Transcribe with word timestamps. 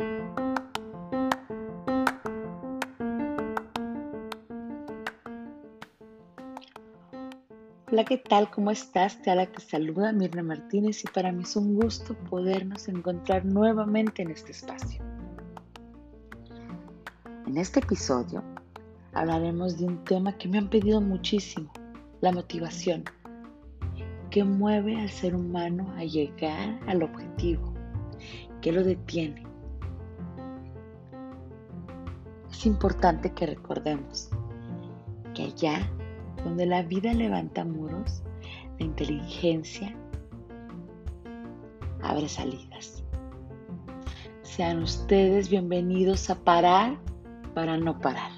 Hola, 0.00 0.06
¿qué 8.06 8.18
tal? 8.18 8.48
¿Cómo 8.52 8.70
estás? 8.70 9.20
Te, 9.22 9.34
te 9.46 9.60
saluda 9.60 10.12
Mirna 10.12 10.44
Martínez 10.44 11.02
y 11.02 11.08
para 11.08 11.32
mí 11.32 11.42
es 11.42 11.56
un 11.56 11.74
gusto 11.74 12.14
podernos 12.30 12.86
encontrar 12.86 13.44
nuevamente 13.44 14.22
en 14.22 14.30
este 14.30 14.52
espacio. 14.52 15.02
En 17.48 17.56
este 17.56 17.80
episodio 17.80 18.44
hablaremos 19.14 19.78
de 19.78 19.86
un 19.86 20.04
tema 20.04 20.38
que 20.38 20.46
me 20.46 20.58
han 20.58 20.70
pedido 20.70 21.00
muchísimo, 21.00 21.72
la 22.20 22.30
motivación, 22.30 23.02
que 24.30 24.44
mueve 24.44 24.94
al 25.00 25.10
ser 25.10 25.34
humano 25.34 25.92
a 25.96 26.04
llegar 26.04 26.78
al 26.86 27.02
objetivo, 27.02 27.74
que 28.60 28.70
lo 28.70 28.84
detiene. 28.84 29.47
Es 32.58 32.66
importante 32.66 33.30
que 33.30 33.46
recordemos 33.46 34.30
que 35.32 35.44
allá 35.44 35.88
donde 36.42 36.66
la 36.66 36.82
vida 36.82 37.14
levanta 37.14 37.64
muros, 37.64 38.20
la 38.80 38.84
inteligencia 38.84 39.94
abre 42.02 42.28
salidas. 42.28 43.04
Sean 44.42 44.82
ustedes 44.82 45.48
bienvenidos 45.48 46.30
a 46.30 46.34
parar 46.34 46.98
para 47.54 47.76
no 47.76 48.00
parar. 48.00 48.32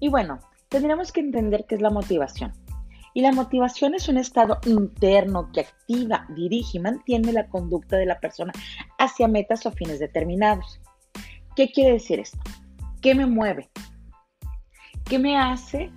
Y 0.00 0.08
bueno, 0.08 0.38
tendríamos 0.68 1.12
que 1.12 1.20
entender 1.20 1.64
qué 1.68 1.74
es 1.74 1.80
la 1.80 1.90
motivación. 1.90 2.52
Y 3.14 3.22
la 3.22 3.32
motivación 3.32 3.94
es 3.94 4.08
un 4.08 4.18
estado 4.18 4.58
interno 4.66 5.50
que 5.52 5.60
activa, 5.60 6.26
dirige 6.36 6.78
y 6.78 6.80
mantiene 6.80 7.32
la 7.32 7.48
conducta 7.48 7.96
de 7.96 8.06
la 8.06 8.20
persona 8.20 8.52
hacia 8.98 9.26
metas 9.26 9.66
o 9.66 9.72
fines 9.72 9.98
determinados. 9.98 10.80
¿Qué 11.56 11.72
quiere 11.72 11.92
decir 11.92 12.20
esto? 12.20 12.38
¿Qué 13.02 13.14
me 13.14 13.26
mueve? 13.26 13.70
¿Qué 15.04 15.18
me 15.18 15.36
hace 15.36 15.90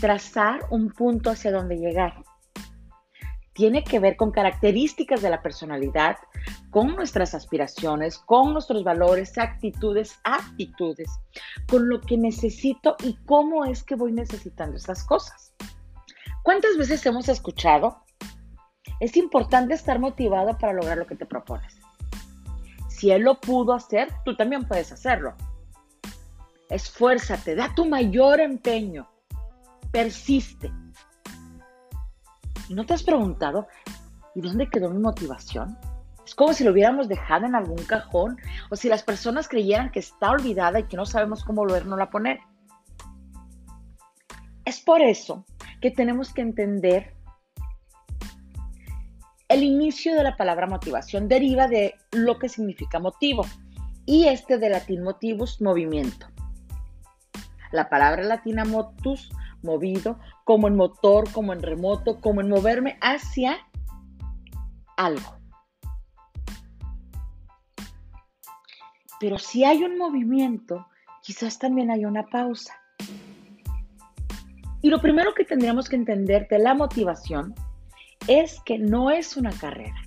trazar 0.00 0.60
un 0.70 0.90
punto 0.90 1.30
hacia 1.30 1.52
donde 1.52 1.78
llegar? 1.78 2.22
Tiene 3.54 3.82
que 3.82 3.98
ver 3.98 4.16
con 4.16 4.32
características 4.32 5.22
de 5.22 5.30
la 5.30 5.40
personalidad, 5.40 6.16
con 6.70 6.94
nuestras 6.94 7.34
aspiraciones, 7.34 8.18
con 8.18 8.52
nuestros 8.52 8.84
valores, 8.84 9.38
actitudes, 9.38 10.18
actitudes, 10.24 11.10
con 11.68 11.88
lo 11.88 12.00
que 12.00 12.16
necesito 12.16 12.96
y 13.02 13.16
cómo 13.24 13.64
es 13.64 13.82
que 13.82 13.94
voy 13.94 14.12
necesitando 14.12 14.76
esas 14.76 15.04
cosas. 15.04 15.54
¿Cuántas 16.42 16.76
veces 16.76 17.04
hemos 17.06 17.28
escuchado? 17.28 18.02
Es 19.00 19.16
importante 19.16 19.74
estar 19.74 19.98
motivado 19.98 20.56
para 20.58 20.72
lograr 20.72 20.96
lo 20.96 21.06
que 21.06 21.16
te 21.16 21.26
propones. 21.26 21.78
Si 22.88 23.10
él 23.10 23.22
lo 23.22 23.40
pudo 23.40 23.74
hacer, 23.74 24.08
tú 24.24 24.36
también 24.36 24.66
puedes 24.66 24.90
hacerlo. 24.92 25.34
Esfuérzate, 26.70 27.54
da 27.54 27.74
tu 27.74 27.84
mayor 27.84 28.40
empeño, 28.40 29.08
persiste. 29.92 30.72
¿Y 32.68 32.74
no 32.74 32.84
te 32.86 32.94
has 32.94 33.02
preguntado, 33.02 33.68
¿y 34.34 34.40
dónde 34.40 34.68
quedó 34.68 34.90
mi 34.90 34.98
motivación? 34.98 35.78
Es 36.26 36.34
como 36.34 36.52
si 36.52 36.64
lo 36.64 36.72
hubiéramos 36.72 37.08
dejado 37.08 37.46
en 37.46 37.54
algún 37.54 37.84
cajón 37.84 38.36
o 38.68 38.74
si 38.74 38.88
las 38.88 39.04
personas 39.04 39.46
creyeran 39.46 39.92
que 39.92 40.00
está 40.00 40.32
olvidada 40.32 40.80
y 40.80 40.88
que 40.88 40.96
no 40.96 41.06
sabemos 41.06 41.44
cómo 41.44 41.62
volvernos 41.62 42.00
a 42.00 42.10
poner. 42.10 42.40
Es 44.64 44.80
por 44.80 45.00
eso 45.02 45.46
que 45.80 45.92
tenemos 45.92 46.34
que 46.34 46.42
entender 46.42 47.14
el 49.48 49.62
inicio 49.62 50.16
de 50.16 50.24
la 50.24 50.36
palabra 50.36 50.66
motivación 50.66 51.28
deriva 51.28 51.68
de 51.68 51.94
lo 52.10 52.40
que 52.40 52.48
significa 52.48 52.98
motivo 52.98 53.46
y 54.04 54.24
este 54.26 54.58
de 54.58 54.68
latín 54.68 55.04
motivus, 55.04 55.62
movimiento. 55.62 56.26
La 57.70 57.88
palabra 57.88 58.24
latina 58.24 58.64
motus, 58.64 59.30
movido, 59.62 60.18
como 60.42 60.66
en 60.66 60.74
motor, 60.74 61.30
como 61.30 61.52
en 61.52 61.62
remoto, 61.62 62.20
como 62.20 62.40
en 62.40 62.48
moverme 62.48 62.98
hacia 63.00 63.58
algo. 64.96 65.36
Pero 69.20 69.38
si 69.38 69.64
hay 69.64 69.82
un 69.82 69.98
movimiento, 69.98 70.86
quizás 71.22 71.58
también 71.58 71.90
hay 71.90 72.04
una 72.04 72.24
pausa. 72.24 72.74
Y 74.82 74.90
lo 74.90 75.00
primero 75.00 75.34
que 75.34 75.44
tendríamos 75.44 75.88
que 75.88 75.96
entender 75.96 76.46
de 76.48 76.58
la 76.58 76.74
motivación 76.74 77.54
es 78.28 78.60
que 78.60 78.78
no 78.78 79.10
es 79.10 79.36
una 79.36 79.50
carrera. 79.50 80.00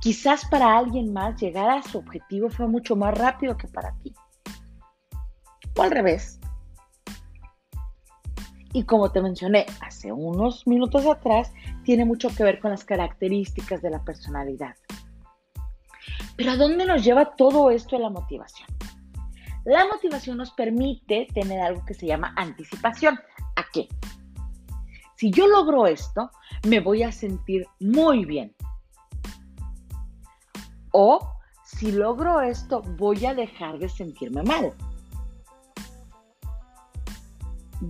Quizás 0.00 0.48
para 0.48 0.78
alguien 0.78 1.12
más 1.12 1.40
llegar 1.40 1.70
a 1.70 1.82
su 1.82 1.98
objetivo 1.98 2.48
fue 2.50 2.68
mucho 2.68 2.94
más 2.94 3.16
rápido 3.18 3.56
que 3.56 3.66
para 3.68 3.92
ti. 4.02 4.14
O 5.76 5.82
al 5.82 5.90
revés. 5.90 6.38
Y 8.72 8.84
como 8.84 9.10
te 9.10 9.20
mencioné 9.20 9.66
hace 9.80 10.12
unos 10.12 10.66
minutos 10.66 11.04
atrás, 11.06 11.52
tiene 11.84 12.04
mucho 12.04 12.28
que 12.28 12.44
ver 12.44 12.60
con 12.60 12.70
las 12.70 12.84
características 12.84 13.82
de 13.82 13.90
la 13.90 14.04
personalidad. 14.04 14.76
Pero 16.38 16.52
¿a 16.52 16.56
dónde 16.56 16.86
nos 16.86 17.02
lleva 17.02 17.34
todo 17.34 17.68
esto 17.68 17.96
de 17.96 18.02
la 18.02 18.10
motivación? 18.10 18.68
La 19.64 19.84
motivación 19.86 20.36
nos 20.36 20.52
permite 20.52 21.26
tener 21.34 21.60
algo 21.60 21.84
que 21.84 21.94
se 21.94 22.06
llama 22.06 22.32
anticipación. 22.36 23.18
¿A 23.56 23.64
qué? 23.72 23.88
Si 25.16 25.32
yo 25.32 25.48
logro 25.48 25.88
esto, 25.88 26.30
me 26.68 26.78
voy 26.78 27.02
a 27.02 27.10
sentir 27.10 27.66
muy 27.80 28.24
bien. 28.24 28.54
O 30.92 31.28
si 31.64 31.90
logro 31.90 32.40
esto, 32.40 32.82
voy 32.82 33.26
a 33.26 33.34
dejar 33.34 33.80
de 33.80 33.88
sentirme 33.88 34.44
mal. 34.44 34.72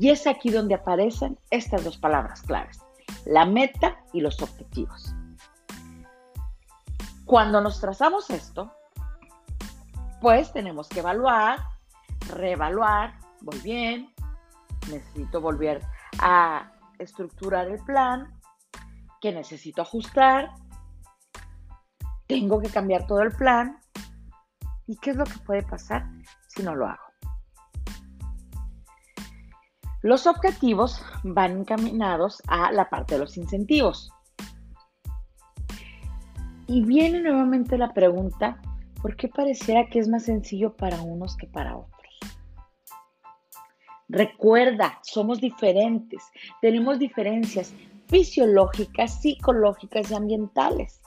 Y 0.01 0.09
es 0.09 0.27
aquí 0.27 0.49
donde 0.49 0.75
aparecen 0.75 1.39
estas 1.51 1.85
dos 1.85 1.99
palabras 1.99 2.41
claves, 2.41 2.79
la 3.27 3.45
meta 3.45 4.03
y 4.15 4.23
los 4.23 4.41
objetivos. 4.41 5.15
Cuando 7.29 7.61
nos 7.61 7.79
trazamos 7.79 8.31
esto, 8.31 8.73
pues 10.23 10.51
tenemos 10.51 10.89
que 10.89 11.01
evaluar, 11.01 11.59
reevaluar, 12.31 13.19
voy 13.43 13.59
bien, 13.59 14.15
necesito 14.91 15.39
volver 15.39 15.83
a 16.21 16.73
estructurar 16.99 17.69
el 17.69 17.85
plan, 17.85 18.33
que 19.21 19.31
necesito 19.31 19.83
ajustar, 19.83 20.55
tengo 22.27 22.63
que 22.63 22.71
cambiar 22.71 23.07
todo 23.07 23.21
el 23.21 23.33
plan 23.33 23.79
y 24.87 24.97
qué 24.97 25.11
es 25.11 25.17
lo 25.17 25.25
que 25.25 25.39
puede 25.45 25.63
pasar 25.65 26.07
si 26.47 26.63
no 26.63 26.75
lo 26.75 26.87
hago. 26.87 27.05
Los 30.01 30.27
objetivos 30.27 31.05
van 31.25 31.59
encaminados 31.59 32.43
a 32.47 32.73
la 32.73 32.89
parte 32.89 33.17
de 33.17 33.21
los 33.21 33.37
incentivos. 33.37 34.15
Y 36.69 36.83
viene 36.85 37.23
nuevamente 37.23 37.79
la 37.79 37.95
pregunta, 37.95 38.61
¿por 39.01 39.17
qué 39.17 39.27
pareciera 39.27 39.89
que 39.89 39.99
es 39.99 40.07
más 40.07 40.25
sencillo 40.25 40.77
para 40.77 41.01
unos 41.01 41.35
que 41.35 41.47
para 41.47 41.79
otros? 41.79 41.99
Recuerda, 44.07 44.99
somos 45.03 45.41
diferentes, 45.41 46.23
tenemos 46.61 46.99
diferencias 46.99 47.73
fisiológicas, 48.09 49.21
psicológicas 49.21 50.11
y 50.11 50.15
ambientales. 50.15 51.01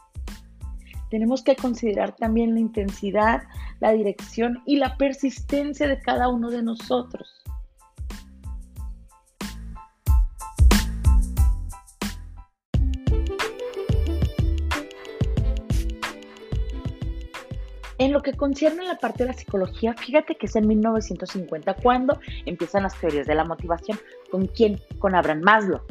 Tenemos 1.12 1.44
que 1.44 1.56
considerar 1.56 2.16
también 2.16 2.56
la 2.56 2.60
intensidad, 2.60 3.44
la 3.80 3.92
dirección 3.92 4.64
y 4.66 4.78
la 4.78 4.98
persistencia 4.98 5.88
de 5.88 6.00
cada 6.00 6.28
uno 6.28 6.50
de 6.50 6.64
nosotros. 6.64 7.41
En 18.02 18.14
lo 18.14 18.24
que 18.24 18.34
concierne 18.34 18.82
a 18.82 18.94
la 18.94 18.98
parte 18.98 19.26
de 19.26 19.28
la 19.28 19.34
psicología, 19.34 19.94
fíjate 19.94 20.34
que 20.34 20.48
es 20.48 20.56
en 20.56 20.68
1950 20.68 21.76
cuando 21.76 22.20
empiezan 22.48 22.82
las 22.82 23.00
teorías 23.00 23.28
de 23.28 23.36
la 23.36 23.46
motivación. 23.46 24.00
¿Con 24.32 24.48
quién? 24.48 24.82
Con 24.98 25.14
Abraham 25.14 25.42
Maslow. 25.42 25.82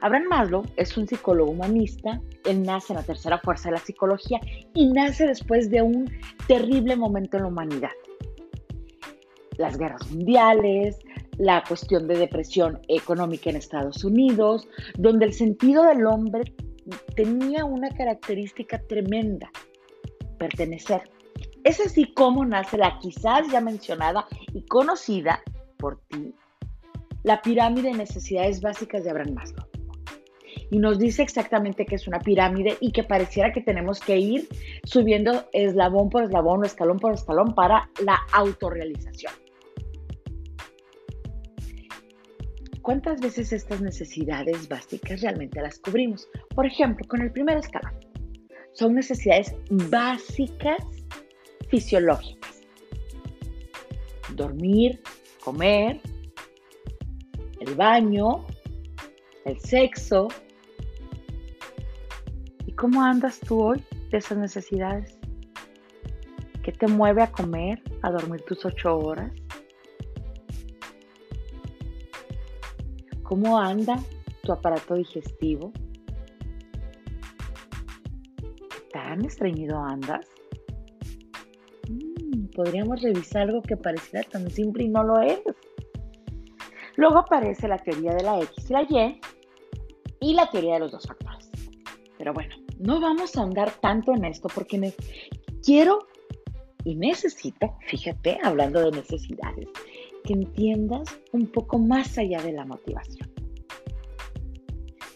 Abraham 0.00 0.24
Maslow 0.30 0.62
es 0.76 0.96
un 0.96 1.06
psicólogo 1.06 1.50
humanista, 1.50 2.22
él 2.46 2.62
nace 2.62 2.94
en 2.94 3.00
la 3.00 3.02
tercera 3.02 3.36
fuerza 3.36 3.68
de 3.68 3.74
la 3.74 3.80
psicología 3.82 4.40
y 4.72 4.90
nace 4.90 5.26
después 5.26 5.68
de 5.68 5.82
un 5.82 6.10
terrible 6.46 6.96
momento 6.96 7.36
en 7.36 7.42
la 7.42 7.48
humanidad. 7.50 7.92
Las 9.58 9.76
guerras 9.76 10.10
mundiales, 10.10 10.98
la 11.36 11.62
cuestión 11.68 12.08
de 12.08 12.16
depresión 12.16 12.80
económica 12.88 13.50
en 13.50 13.56
Estados 13.56 14.02
Unidos, 14.02 14.66
donde 14.96 15.26
el 15.26 15.34
sentido 15.34 15.82
del 15.82 16.06
hombre 16.06 16.54
tenía 17.16 17.66
una 17.66 17.90
característica 17.90 18.78
tremenda, 18.78 19.50
pertenecer 20.38 21.02
Es 21.64 21.80
así 21.80 22.12
como 22.14 22.44
nace 22.44 22.78
la 22.78 22.98
quizás 22.98 23.50
ya 23.50 23.60
mencionada 23.60 24.26
y 24.52 24.64
conocida 24.66 25.42
por 25.78 26.00
ti, 26.08 26.34
la 27.22 27.42
pirámide 27.42 27.90
de 27.90 27.98
necesidades 27.98 28.60
básicas 28.60 29.04
de 29.04 29.10
Abraham 29.10 29.34
Maslow. 29.34 29.66
Y 30.70 30.78
nos 30.78 30.98
dice 30.98 31.22
exactamente 31.22 31.86
que 31.86 31.94
es 31.94 32.06
una 32.06 32.20
pirámide 32.20 32.76
y 32.80 32.92
que 32.92 33.02
pareciera 33.02 33.52
que 33.52 33.62
tenemos 33.62 34.00
que 34.00 34.18
ir 34.18 34.48
subiendo 34.84 35.46
eslabón 35.52 36.10
por 36.10 36.24
eslabón 36.24 36.62
o 36.62 36.66
escalón 36.66 36.98
por 36.98 37.14
escalón 37.14 37.54
para 37.54 37.88
la 38.04 38.18
autorrealización. 38.32 39.32
¿Cuántas 42.82 43.20
veces 43.20 43.52
estas 43.52 43.80
necesidades 43.80 44.68
básicas 44.68 45.20
realmente 45.20 45.60
las 45.60 45.78
cubrimos? 45.78 46.28
Por 46.54 46.66
ejemplo, 46.66 47.06
con 47.06 47.20
el 47.20 47.30
primer 47.30 47.58
escalón. 47.58 47.92
Son 48.72 48.94
necesidades 48.94 49.54
básicas 49.90 50.78
fisiológicas. 51.68 52.62
Dormir, 54.34 55.00
comer, 55.42 56.00
el 57.60 57.74
baño, 57.74 58.44
el 59.44 59.58
sexo. 59.60 60.28
¿Y 62.66 62.72
cómo 62.72 63.02
andas 63.02 63.40
tú 63.40 63.60
hoy 63.62 63.84
de 64.10 64.18
esas 64.18 64.38
necesidades? 64.38 65.18
¿Qué 66.62 66.72
te 66.72 66.86
mueve 66.86 67.22
a 67.22 67.32
comer, 67.32 67.82
a 68.02 68.10
dormir 68.10 68.42
tus 68.42 68.64
ocho 68.64 68.98
horas? 68.98 69.32
¿Cómo 73.22 73.58
anda 73.58 73.98
tu 74.42 74.52
aparato 74.52 74.94
digestivo? 74.94 75.72
¿Tan 78.92 79.24
estreñido 79.24 79.78
andas? 79.78 80.26
Podríamos 82.58 83.00
revisar 83.00 83.42
algo 83.42 83.62
que 83.62 83.76
pareciera 83.76 84.28
tan 84.28 84.50
simple 84.50 84.82
y 84.82 84.88
no 84.88 85.04
lo 85.04 85.20
es. 85.20 85.38
Luego 86.96 87.18
aparece 87.18 87.68
la 87.68 87.78
teoría 87.78 88.12
de 88.16 88.24
la 88.24 88.40
X 88.40 88.68
y 88.68 88.72
la 88.72 88.82
Y 88.82 89.20
y 90.18 90.34
la 90.34 90.50
teoría 90.50 90.74
de 90.74 90.80
los 90.80 90.90
dos 90.90 91.06
factores. 91.06 91.48
Pero 92.18 92.34
bueno, 92.34 92.56
no 92.80 93.00
vamos 93.00 93.36
a 93.36 93.42
andar 93.42 93.70
tanto 93.80 94.12
en 94.12 94.24
esto 94.24 94.48
porque 94.52 94.92
quiero 95.64 96.08
y 96.82 96.96
necesito, 96.96 97.76
fíjate, 97.86 98.40
hablando 98.42 98.80
de 98.80 98.90
necesidades, 98.90 99.68
que 100.24 100.32
entiendas 100.32 101.16
un 101.30 101.46
poco 101.52 101.78
más 101.78 102.18
allá 102.18 102.42
de 102.42 102.54
la 102.54 102.64
motivación. 102.64 103.30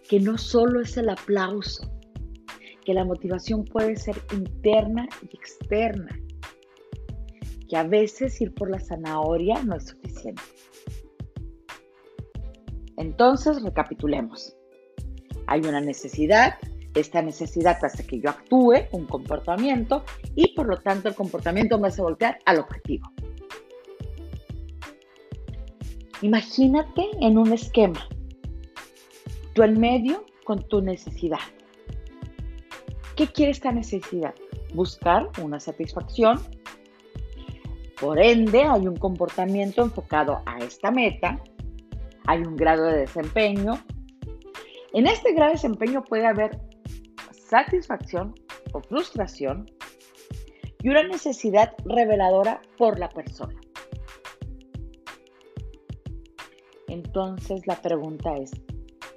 Que 0.09 0.21
no 0.21 0.39
solo 0.39 0.81
es 0.81 0.97
el 0.97 1.09
aplauso, 1.09 1.91
que 2.85 2.95
la 2.95 3.05
motivación 3.05 3.65
puede 3.65 3.97
ser 3.97 4.15
interna 4.33 5.09
y 5.23 5.37
externa, 5.37 6.22
que 7.73 7.79
a 7.79 7.85
veces 7.85 8.39
ir 8.43 8.53
por 8.53 8.69
la 8.69 8.79
zanahoria 8.79 9.63
no 9.63 9.77
es 9.77 9.87
suficiente. 9.87 10.43
Entonces, 12.99 13.63
recapitulemos. 13.63 14.55
Hay 15.47 15.61
una 15.61 15.81
necesidad, 15.81 16.59
esta 16.95 17.23
necesidad 17.23 17.83
hace 17.83 18.07
que 18.07 18.21
yo 18.21 18.29
actúe 18.29 18.75
un 18.93 19.07
comportamiento 19.07 20.05
y 20.35 20.55
por 20.55 20.67
lo 20.67 20.77
tanto 20.81 21.09
el 21.09 21.15
comportamiento 21.15 21.79
me 21.79 21.89
hace 21.89 22.03
voltear 22.03 22.41
al 22.45 22.59
objetivo. 22.59 23.11
Imagínate 26.21 27.09
en 27.23 27.39
un 27.39 27.55
esquema, 27.55 28.07
tú 29.55 29.63
en 29.63 29.81
medio 29.81 30.27
con 30.45 30.69
tu 30.69 30.83
necesidad. 30.83 31.41
¿Qué 33.17 33.29
quiere 33.29 33.53
esta 33.53 33.73
necesidad? 33.73 34.35
Buscar 34.75 35.31
una 35.41 35.59
satisfacción. 35.59 36.39
Por 38.03 38.21
ende, 38.21 38.65
hay 38.65 38.89
un 38.89 38.97
comportamiento 38.97 39.81
enfocado 39.81 40.43
a 40.45 40.59
esta 40.59 40.91
meta, 40.91 41.41
hay 42.27 42.41
un 42.41 42.57
grado 42.57 42.87
de 42.87 43.03
desempeño. 43.03 43.75
En 44.93 45.07
este 45.07 45.33
grado 45.33 45.51
de 45.51 45.55
desempeño 45.55 46.03
puede 46.03 46.27
haber 46.27 46.61
satisfacción 47.31 48.35
o 48.73 48.81
frustración 48.81 49.71
y 50.81 50.89
una 50.89 51.05
necesidad 51.05 51.75
reveladora 51.85 52.61
por 52.77 52.99
la 52.99 53.09
persona. 53.09 53.55
Entonces 56.89 57.69
la 57.69 57.81
pregunta 57.81 58.37
es, 58.37 58.51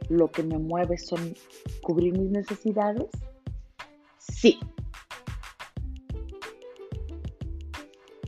¿lo 0.09 0.29
que 0.29 0.43
me 0.43 0.59
mueve 0.59 0.99
son 0.99 1.33
cubrir 1.81 2.15
mis 2.19 2.29
necesidades? 2.29 3.09
Sí. 4.19 4.59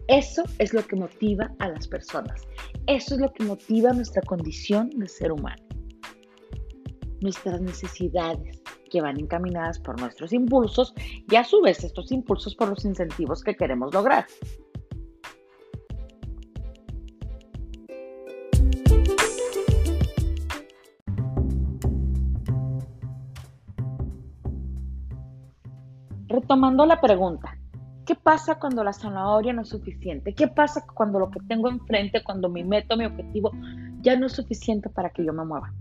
Eso 0.07 0.43
es 0.57 0.73
lo 0.73 0.87
que 0.87 0.95
motiva 0.95 1.51
a 1.59 1.67
las 1.67 1.85
personas. 1.85 2.47
Eso 2.85 3.15
es 3.15 3.21
lo 3.21 3.33
que 3.33 3.43
motiva 3.43 3.91
nuestra 3.91 4.21
condición 4.21 4.89
de 4.91 5.09
ser 5.09 5.33
humano. 5.33 5.61
Nuestras 7.19 7.59
necesidades 7.59 8.61
que 8.89 9.01
van 9.01 9.19
encaminadas 9.19 9.79
por 9.79 9.99
nuestros 9.99 10.31
impulsos 10.31 10.93
y 11.29 11.35
a 11.35 11.43
su 11.43 11.61
vez 11.61 11.83
estos 11.83 12.09
impulsos 12.13 12.55
por 12.55 12.69
los 12.69 12.85
incentivos 12.85 13.43
que 13.43 13.55
queremos 13.55 13.93
lograr. 13.93 14.25
Retomando 26.29 26.85
la 26.85 27.01
pregunta, 27.01 27.57
¿qué 28.07 28.15
pasa 28.15 28.55
cuando 28.57 28.85
la 28.85 28.93
zanahoria 28.93 29.51
no 29.51 29.63
es 29.63 29.69
suficiente? 29.69 30.33
¿Qué 30.33 30.47
pasa 30.47 30.85
cuando 30.95 31.19
lo 31.19 31.29
que 31.29 31.41
tengo 31.41 31.69
enfrente, 31.69 32.23
cuando 32.23 32.47
mi 32.47 32.63
meta, 32.63 32.95
mi 32.95 33.05
objetivo 33.05 33.51
ya 34.01 34.17
no 34.17 34.27
es 34.27 34.31
suficiente 34.31 34.89
para 34.89 35.09
que 35.09 35.25
yo 35.25 35.33
me 35.33 35.43
mueva? 35.43 35.73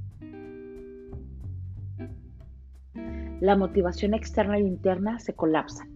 La 3.40 3.56
motivación 3.56 4.12
externa 4.12 4.56
e 4.58 4.62
interna 4.62 5.20
se 5.20 5.34
colapsan. 5.34 5.88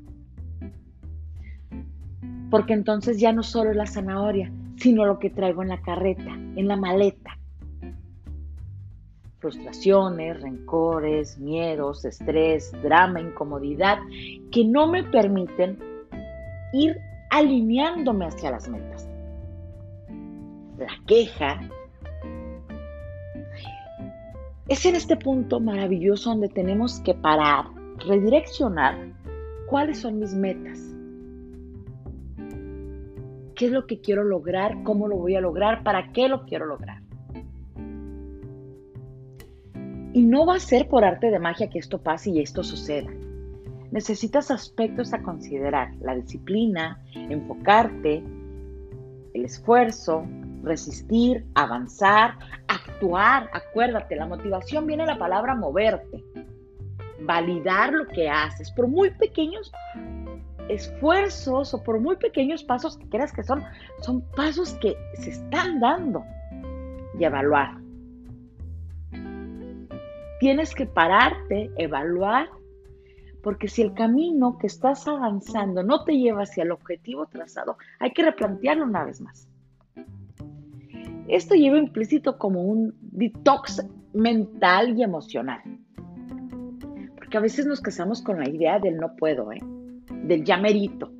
Porque 2.49 2.75
entonces 2.75 3.19
ya 3.19 3.33
no 3.33 3.43
solo 3.43 3.71
es 3.71 3.77
la 3.77 3.87
zanahoria, 3.87 4.53
sino 4.77 5.05
lo 5.05 5.19
que 5.19 5.31
traigo 5.31 5.63
en 5.63 5.69
la 5.69 5.83
carreta, 5.83 6.33
en 6.33 6.69
la 6.69 6.77
maleta 6.77 7.37
frustraciones, 9.41 10.39
rencores, 10.43 11.39
miedos, 11.39 12.05
estrés, 12.05 12.71
drama, 12.83 13.23
incomodidad, 13.23 13.97
que 14.53 14.67
no 14.67 14.87
me 14.87 15.03
permiten 15.03 15.79
ir 16.73 16.99
alineándome 17.31 18.27
hacia 18.27 18.51
las 18.51 18.69
metas. 18.69 19.09
La 20.79 20.89
queja 21.07 21.61
es 24.69 24.87
en 24.87 24.95
este 24.95 25.17
punto 25.17 25.61
maravilloso 25.61 26.31
donde 26.31 26.49
tenemos 26.49 27.01
que 27.01 27.15
parar, 27.15 27.67
redireccionar 27.99 28.97
cuáles 29.69 29.99
son 29.99 30.19
mis 30.19 30.35
metas. 30.35 30.79
¿Qué 33.55 33.67
es 33.67 33.73
lo 33.73 33.87
que 33.87 34.01
quiero 34.01 34.25
lograr? 34.25 34.83
¿Cómo 34.85 35.07
lo 35.07 35.17
voy 35.17 35.35
a 35.35 35.41
lograr? 35.41 35.83
¿Para 35.83 36.13
qué 36.13 36.29
lo 36.29 36.47
quiero 36.47 36.67
lograr? 36.67 37.03
Y 40.13 40.23
no 40.23 40.47
va 40.47 40.57
a 40.57 40.61
ser 40.61 40.89
por 40.89 41.05
arte 41.05 41.31
de 41.31 41.39
magia 41.39 41.69
que 41.69 41.79
esto 41.79 41.99
pase 41.99 42.31
y 42.31 42.41
esto 42.41 42.63
suceda. 42.65 43.11
Necesitas 43.91 44.51
aspectos 44.51 45.13
a 45.13 45.23
considerar, 45.23 45.93
la 46.01 46.15
disciplina, 46.15 47.03
enfocarte, 47.15 48.23
el 49.35 49.45
esfuerzo, 49.45 50.27
resistir, 50.63 51.45
avanzar, 51.55 52.39
actuar. 52.69 53.51
Acuérdate, 53.53 54.17
la 54.17 54.27
motivación 54.27 54.87
viene 54.87 55.07
la 55.07 55.19
palabra 55.19 55.55
moverte, 55.55 56.25
validar 57.23 57.93
lo 57.93 58.07
que 58.07 58.29
haces, 58.29 58.71
por 58.71 58.87
muy 58.87 59.11
pequeños 59.11 59.73
esfuerzos 60.69 61.75
o 61.75 61.83
por 61.83 61.99
muy 62.01 62.17
pequeños 62.17 62.63
pasos 62.63 62.97
que 62.97 63.09
creas 63.09 63.33
que 63.33 63.43
son, 63.43 63.65
son 64.03 64.21
pasos 64.37 64.75
que 64.75 64.97
se 65.15 65.31
están 65.31 65.81
dando 65.81 66.25
y 67.19 67.25
evaluar. 67.25 67.77
Tienes 70.39 70.75
que 70.75 70.87
pararte, 70.87 71.71
evaluar, 71.77 72.49
porque 73.43 73.69
si 73.69 73.83
el 73.83 73.95
camino 73.95 74.59
que 74.59 74.67
estás 74.67 75.09
avanzando 75.09 75.83
no 75.83 76.05
te 76.05 76.17
lleva 76.17 76.43
hacia 76.43 76.65
el 76.65 76.73
objetivo 76.73 77.27
trazado, 77.27 77.77
hay 77.99 78.13
que 78.13 78.23
replantearlo 78.23 78.85
una 78.85 79.05
vez 79.05 79.21
más. 79.21 79.49
Esto 81.29 81.55
lleva 81.55 81.79
implícito 81.79 82.39
como 82.39 82.63
un 82.63 82.95
detox 83.01 83.87
mental 84.13 84.99
y 84.99 85.03
emocional. 85.03 85.61
Porque 87.17 87.37
a 87.37 87.41
veces 87.41 87.67
nos 87.67 87.81
casamos 87.81 88.21
con 88.23 88.39
la 88.41 88.49
idea 88.49 88.79
del 88.79 88.97
no 88.97 89.15
puedo, 89.17 89.53
¿eh? 89.53 89.61
del 90.25 90.45
ya 90.45 90.57
merito. 90.59 91.13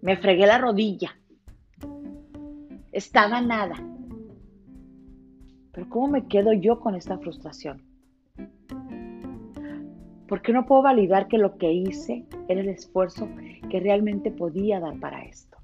Me 0.00 0.16
fregué 0.16 0.46
la 0.46 0.58
rodilla. 0.58 1.10
Estaba 2.92 3.40
nada. 3.40 3.74
Pero 5.72 5.88
¿cómo 5.88 6.08
me 6.08 6.26
quedo 6.26 6.52
yo 6.52 6.80
con 6.80 6.94
esta 6.94 7.18
frustración? 7.18 7.82
¿Por 10.30 10.42
qué 10.42 10.52
no 10.52 10.64
puedo 10.64 10.82
validar 10.82 11.26
que 11.26 11.38
lo 11.38 11.58
que 11.58 11.72
hice 11.72 12.24
era 12.46 12.60
el 12.60 12.68
esfuerzo 12.68 13.28
que 13.68 13.80
realmente 13.80 14.30
podía 14.30 14.78
dar 14.78 14.96
para 15.00 15.24
esto. 15.24 15.58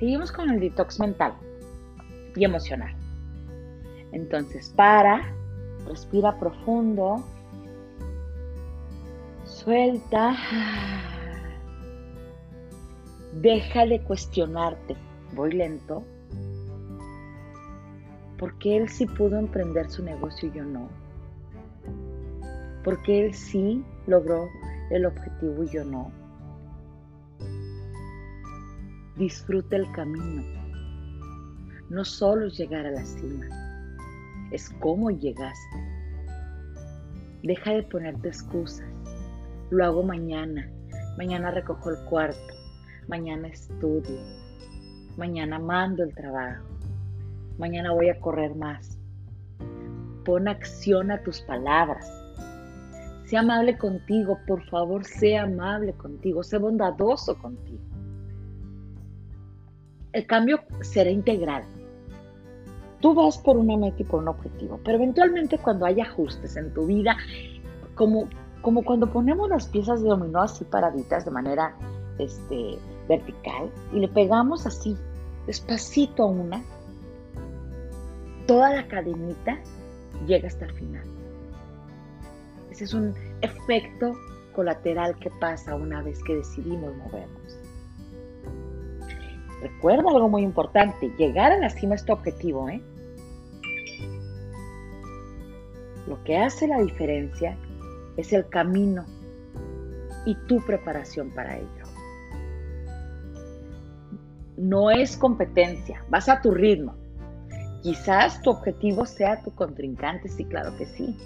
Seguimos 0.00 0.32
con 0.32 0.50
el 0.50 0.58
detox 0.58 0.98
mental 0.98 1.34
y 2.34 2.44
emocional. 2.44 2.96
Entonces, 4.10 4.70
para, 4.70 5.22
respira 5.86 6.36
profundo, 6.40 7.24
suelta, 9.44 10.34
deja 13.40 13.86
de 13.86 14.02
cuestionarte. 14.02 14.96
Voy 15.34 15.52
lento. 15.52 16.04
Porque 18.38 18.76
él 18.76 18.88
sí 18.88 19.06
pudo 19.06 19.38
emprender 19.38 19.90
su 19.90 20.02
negocio 20.02 20.48
y 20.48 20.52
yo 20.52 20.64
no? 20.64 20.88
Porque 22.82 23.26
él 23.26 23.34
sí 23.34 23.84
logró 24.06 24.48
el 24.90 25.06
objetivo 25.06 25.64
y 25.64 25.68
yo 25.68 25.84
no? 25.84 26.10
Disfruta 29.16 29.76
el 29.76 29.90
camino. 29.92 30.42
No 31.88 32.04
solo 32.04 32.46
es 32.46 32.58
llegar 32.58 32.86
a 32.86 32.90
la 32.90 33.04
cima 33.04 33.64
es 34.54 34.70
cómo 34.80 35.10
llegaste. 35.10 35.76
Deja 37.42 37.72
de 37.72 37.82
ponerte 37.82 38.28
excusas. 38.28 38.88
Lo 39.70 39.84
hago 39.84 40.02
mañana. 40.04 40.70
Mañana 41.18 41.50
recojo 41.50 41.90
el 41.90 41.96
cuarto. 42.04 42.54
Mañana 43.08 43.48
estudio. 43.48 44.18
Mañana 45.16 45.58
mando 45.58 46.02
el 46.02 46.14
trabajo. 46.14 46.64
Mañana 47.58 47.92
voy 47.92 48.08
a 48.08 48.20
correr 48.20 48.54
más. 48.54 48.98
Pon 50.24 50.48
acción 50.48 51.10
a 51.10 51.22
tus 51.22 51.40
palabras. 51.42 52.10
Sé 53.26 53.36
amable 53.36 53.78
contigo, 53.78 54.38
por 54.46 54.62
favor, 54.68 55.04
sé 55.04 55.36
amable 55.36 55.92
contigo, 55.92 56.42
sé 56.42 56.58
bondadoso 56.58 57.36
contigo. 57.38 57.82
El 60.12 60.26
cambio 60.26 60.60
será 60.82 61.10
integral 61.10 61.64
tú 63.04 63.12
vas 63.12 63.36
por 63.36 63.58
una 63.58 63.76
meta 63.76 64.00
y 64.00 64.04
por 64.04 64.22
un 64.22 64.28
objetivo, 64.28 64.80
pero 64.82 64.96
eventualmente 64.96 65.58
cuando 65.58 65.84
hay 65.84 66.00
ajustes 66.00 66.56
en 66.56 66.72
tu 66.72 66.86
vida, 66.86 67.18
como, 67.94 68.30
como 68.62 68.82
cuando 68.82 69.12
ponemos 69.12 69.46
las 69.50 69.66
piezas 69.66 70.02
de 70.02 70.08
dominó 70.08 70.40
así 70.40 70.64
paraditas 70.64 71.26
de 71.26 71.30
manera 71.30 71.76
este, 72.16 72.78
vertical 73.08 73.70
y 73.92 74.00
le 74.00 74.08
pegamos 74.08 74.66
así, 74.66 74.96
despacito 75.46 76.24
a 76.24 76.26
una, 76.26 76.64
toda 78.46 78.74
la 78.74 78.86
cadenita 78.88 79.58
llega 80.26 80.48
hasta 80.48 80.66
el 80.66 80.72
final. 80.72 81.04
Ese 82.70 82.84
es 82.84 82.94
un 82.94 83.14
efecto 83.40 84.12
colateral 84.54 85.16
que 85.18 85.30
pasa 85.30 85.74
una 85.74 86.02
vez 86.02 86.22
que 86.24 86.36
decidimos 86.36 86.96
movernos. 86.96 87.58
Recuerda 89.62 90.10
algo 90.10 90.28
muy 90.28 90.42
importante, 90.42 91.10
llegar 91.16 91.52
a 91.52 91.58
la 91.58 91.70
cima 91.70 91.94
es 91.94 92.04
tu 92.04 92.12
objetivo, 92.12 92.68
¿eh? 92.68 92.82
Lo 96.06 96.22
que 96.24 96.36
hace 96.36 96.68
la 96.68 96.80
diferencia 96.80 97.56
es 98.16 98.32
el 98.32 98.46
camino 98.48 99.06
y 100.26 100.34
tu 100.46 100.60
preparación 100.64 101.30
para 101.30 101.56
ello. 101.56 101.83
No 104.56 104.90
es 104.90 105.16
competencia, 105.16 106.04
vas 106.10 106.28
a 106.28 106.40
tu 106.40 106.52
ritmo. 106.52 106.94
Quizás 107.82 108.40
tu 108.42 108.50
objetivo 108.50 109.04
sea 109.04 109.42
tu 109.42 109.50
contrincante, 109.54 110.28
sí, 110.28 110.44
claro 110.44 110.76
que 110.76 110.86
sí. 110.86 111.16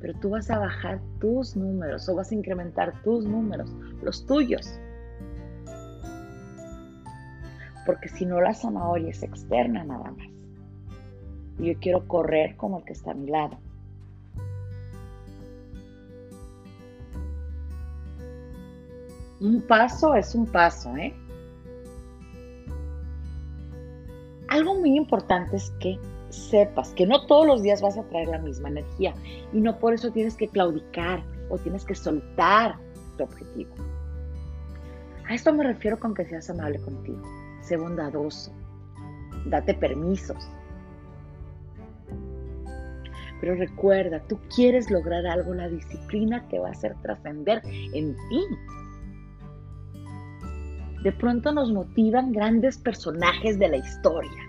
Pero 0.00 0.18
tú 0.20 0.30
vas 0.30 0.50
a 0.50 0.58
bajar 0.58 1.00
tus 1.20 1.56
números 1.56 2.08
o 2.08 2.16
vas 2.16 2.32
a 2.32 2.34
incrementar 2.34 3.00
tus 3.02 3.24
números, 3.24 3.70
los 4.02 4.26
tuyos. 4.26 4.80
Porque 7.86 8.08
si 8.08 8.24
no, 8.24 8.40
la 8.40 8.54
zanahoria 8.54 9.10
es 9.10 9.22
externa 9.22 9.84
nada 9.84 10.10
más 10.12 10.30
y 11.60 11.66
yo 11.66 11.78
quiero 11.78 12.06
correr 12.08 12.56
como 12.56 12.78
el 12.78 12.84
que 12.84 12.92
está 12.92 13.10
a 13.12 13.14
mi 13.14 13.30
lado. 13.30 13.58
Un 19.40 19.62
paso 19.62 20.14
es 20.14 20.34
un 20.34 20.46
paso, 20.46 20.96
¿eh? 20.96 21.14
Algo 24.50 24.74
muy 24.74 24.96
importante 24.96 25.56
es 25.56 25.70
que 25.80 25.98
sepas 26.28 26.92
que 26.94 27.06
no 27.06 27.26
todos 27.26 27.46
los 27.46 27.62
días 27.62 27.80
vas 27.80 27.96
a 27.96 28.02
traer 28.04 28.28
la 28.28 28.38
misma 28.38 28.68
energía 28.68 29.14
y 29.52 29.60
no 29.60 29.78
por 29.78 29.94
eso 29.94 30.10
tienes 30.10 30.36
que 30.36 30.48
claudicar 30.48 31.24
o 31.48 31.58
tienes 31.58 31.84
que 31.84 31.94
soltar 31.94 32.76
tu 33.16 33.24
objetivo. 33.24 33.70
A 35.28 35.34
esto 35.34 35.52
me 35.52 35.64
refiero 35.64 35.98
con 35.98 36.14
que 36.14 36.24
seas 36.24 36.50
amable 36.50 36.80
contigo, 36.80 37.22
sé 37.62 37.76
bondadoso, 37.76 38.52
date 39.46 39.74
permisos, 39.74 40.48
pero 43.40 43.54
recuerda, 43.54 44.20
tú 44.28 44.38
quieres 44.54 44.90
lograr 44.90 45.26
algo, 45.26 45.54
la 45.54 45.68
disciplina 45.68 46.46
te 46.48 46.58
va 46.58 46.68
a 46.68 46.72
hacer 46.72 46.94
trascender 47.02 47.62
en 47.64 48.14
ti. 48.14 48.44
De 51.02 51.12
pronto 51.12 51.52
nos 51.52 51.72
motivan 51.72 52.32
grandes 52.32 52.76
personajes 52.76 53.58
de 53.58 53.68
la 53.68 53.78
historia, 53.78 54.42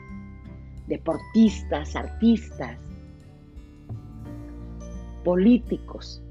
deportistas, 0.87 1.95
artistas, 1.95 2.77
políticos, 5.23 6.21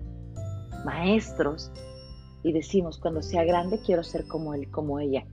maestros, 0.85 1.73
y 2.43 2.53
decimos, 2.53 2.99
cuando 2.99 3.23
sea 3.23 3.45
grande 3.45 3.81
quiero 3.85 4.03
ser 4.03 4.27
como 4.27 4.55
él, 4.55 4.71
como 4.71 4.99
ella. 4.99 5.25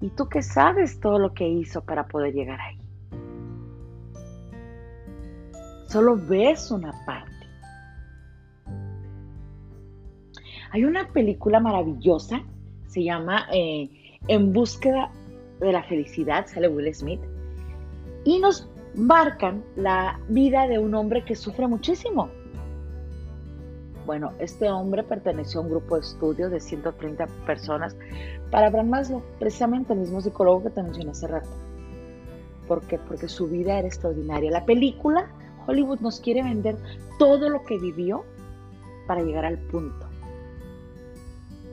¿Y 0.00 0.10
tú 0.10 0.28
qué 0.28 0.42
sabes 0.42 1.00
todo 1.00 1.18
lo 1.18 1.34
que 1.34 1.48
hizo 1.48 1.82
para 1.82 2.06
poder 2.06 2.34
llegar 2.34 2.60
ahí? 2.60 2.78
Solo 5.86 6.16
ves 6.16 6.70
una 6.70 6.92
parte. 7.06 7.32
Hay 10.70 10.84
una 10.84 11.08
película 11.12 11.60
maravillosa, 11.60 12.42
se 12.86 13.02
llama 13.02 13.46
eh, 13.52 13.88
En 14.26 14.52
búsqueda 14.52 15.10
de 15.60 15.72
la 15.72 15.82
felicidad, 15.84 16.46
sale 16.46 16.68
Will 16.68 16.92
Smith, 16.94 17.20
y 18.24 18.38
nos 18.40 18.68
marcan 18.94 19.64
la 19.76 20.18
vida 20.28 20.66
de 20.66 20.78
un 20.78 20.94
hombre 20.94 21.24
que 21.24 21.34
sufre 21.34 21.66
muchísimo. 21.66 22.28
Bueno, 24.04 24.32
este 24.38 24.70
hombre 24.70 25.02
perteneció 25.02 25.60
a 25.60 25.64
un 25.64 25.70
grupo 25.70 25.96
de 25.96 26.00
estudio 26.00 26.50
de 26.50 26.60
130 26.60 27.26
personas 27.46 27.96
para 28.50 28.68
Abraham 28.68 28.88
Maslow, 28.88 29.22
precisamente 29.38 29.92
el 29.92 30.00
mismo 30.00 30.20
psicólogo 30.20 30.64
que 30.64 30.70
te 30.70 30.82
mencioné 30.82 31.10
hace 31.10 31.26
rato. 31.26 31.48
¿Por 32.66 32.82
qué? 32.82 32.98
Porque 32.98 33.28
su 33.28 33.46
vida 33.46 33.78
era 33.78 33.86
extraordinaria. 33.86 34.50
La 34.50 34.64
película 34.64 35.30
Hollywood 35.66 36.00
nos 36.00 36.20
quiere 36.20 36.42
vender 36.42 36.76
todo 37.18 37.50
lo 37.50 37.64
que 37.64 37.78
vivió 37.78 38.24
para 39.06 39.22
llegar 39.22 39.44
al 39.44 39.58
punto. 39.58 40.06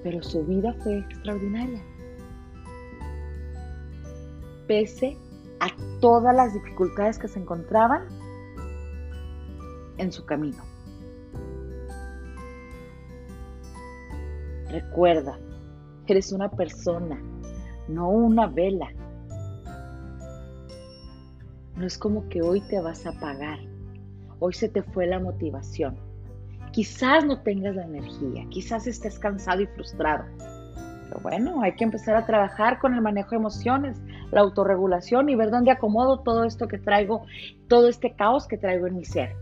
Pero 0.04 0.22
su 0.22 0.44
vida 0.46 0.74
fue 0.84 1.00
extraordinaria. 1.00 1.82
Pese 4.68 5.18
a 5.60 5.68
todas 6.00 6.36
las 6.36 6.54
dificultades 6.54 7.18
que 7.20 7.28
se 7.28 7.40
encontraban 7.40 8.08
en 9.98 10.12
su 10.12 10.26
camino. 10.26 10.64
Recuerda, 14.70 15.40
eres 16.08 16.32
una 16.32 16.50
persona, 16.50 17.22
no 17.88 18.10
una 18.10 18.48
vela. 18.48 18.92
No 21.76 21.86
es 21.86 21.98
como 21.98 22.28
que 22.30 22.42
hoy 22.42 22.62
te 22.62 22.80
vas 22.82 23.06
a 23.06 23.10
apagar 23.10 23.60
hoy 24.40 24.54
se 24.54 24.70
te 24.70 24.84
fue 24.84 25.08
la 25.08 25.20
motivación. 25.20 25.96
Quizás 26.72 27.26
no 27.26 27.42
tengas 27.42 27.76
la 27.76 27.86
energía, 27.86 28.46
quizás 28.50 28.86
estés 28.88 29.18
cansado 29.18 29.62
y 29.62 29.68
frustrado. 29.68 30.26
Pero 31.08 31.20
bueno, 31.22 31.62
hay 31.62 31.76
que 31.76 31.84
empezar 31.84 32.16
a 32.16 32.26
trabajar 32.26 32.80
con 32.80 32.94
el 32.94 33.02
manejo 33.02 33.32
de 33.32 33.38
emociones, 33.38 34.02
la 34.32 34.42
autorregulación 34.42 35.30
y 35.30 35.36
ver 35.36 35.52
dónde 35.52 35.72
acomodo 35.72 36.20
todo 36.20 36.44
esto 36.44 36.68
que 36.68 36.78
traigo, 36.78 37.26
todo 37.68 37.88
este 37.88 38.16
caos 38.16 38.48
que 38.48 38.58
traigo 38.58 38.88
en 38.88 38.98
mi 38.98 39.06
ser. 39.06 39.36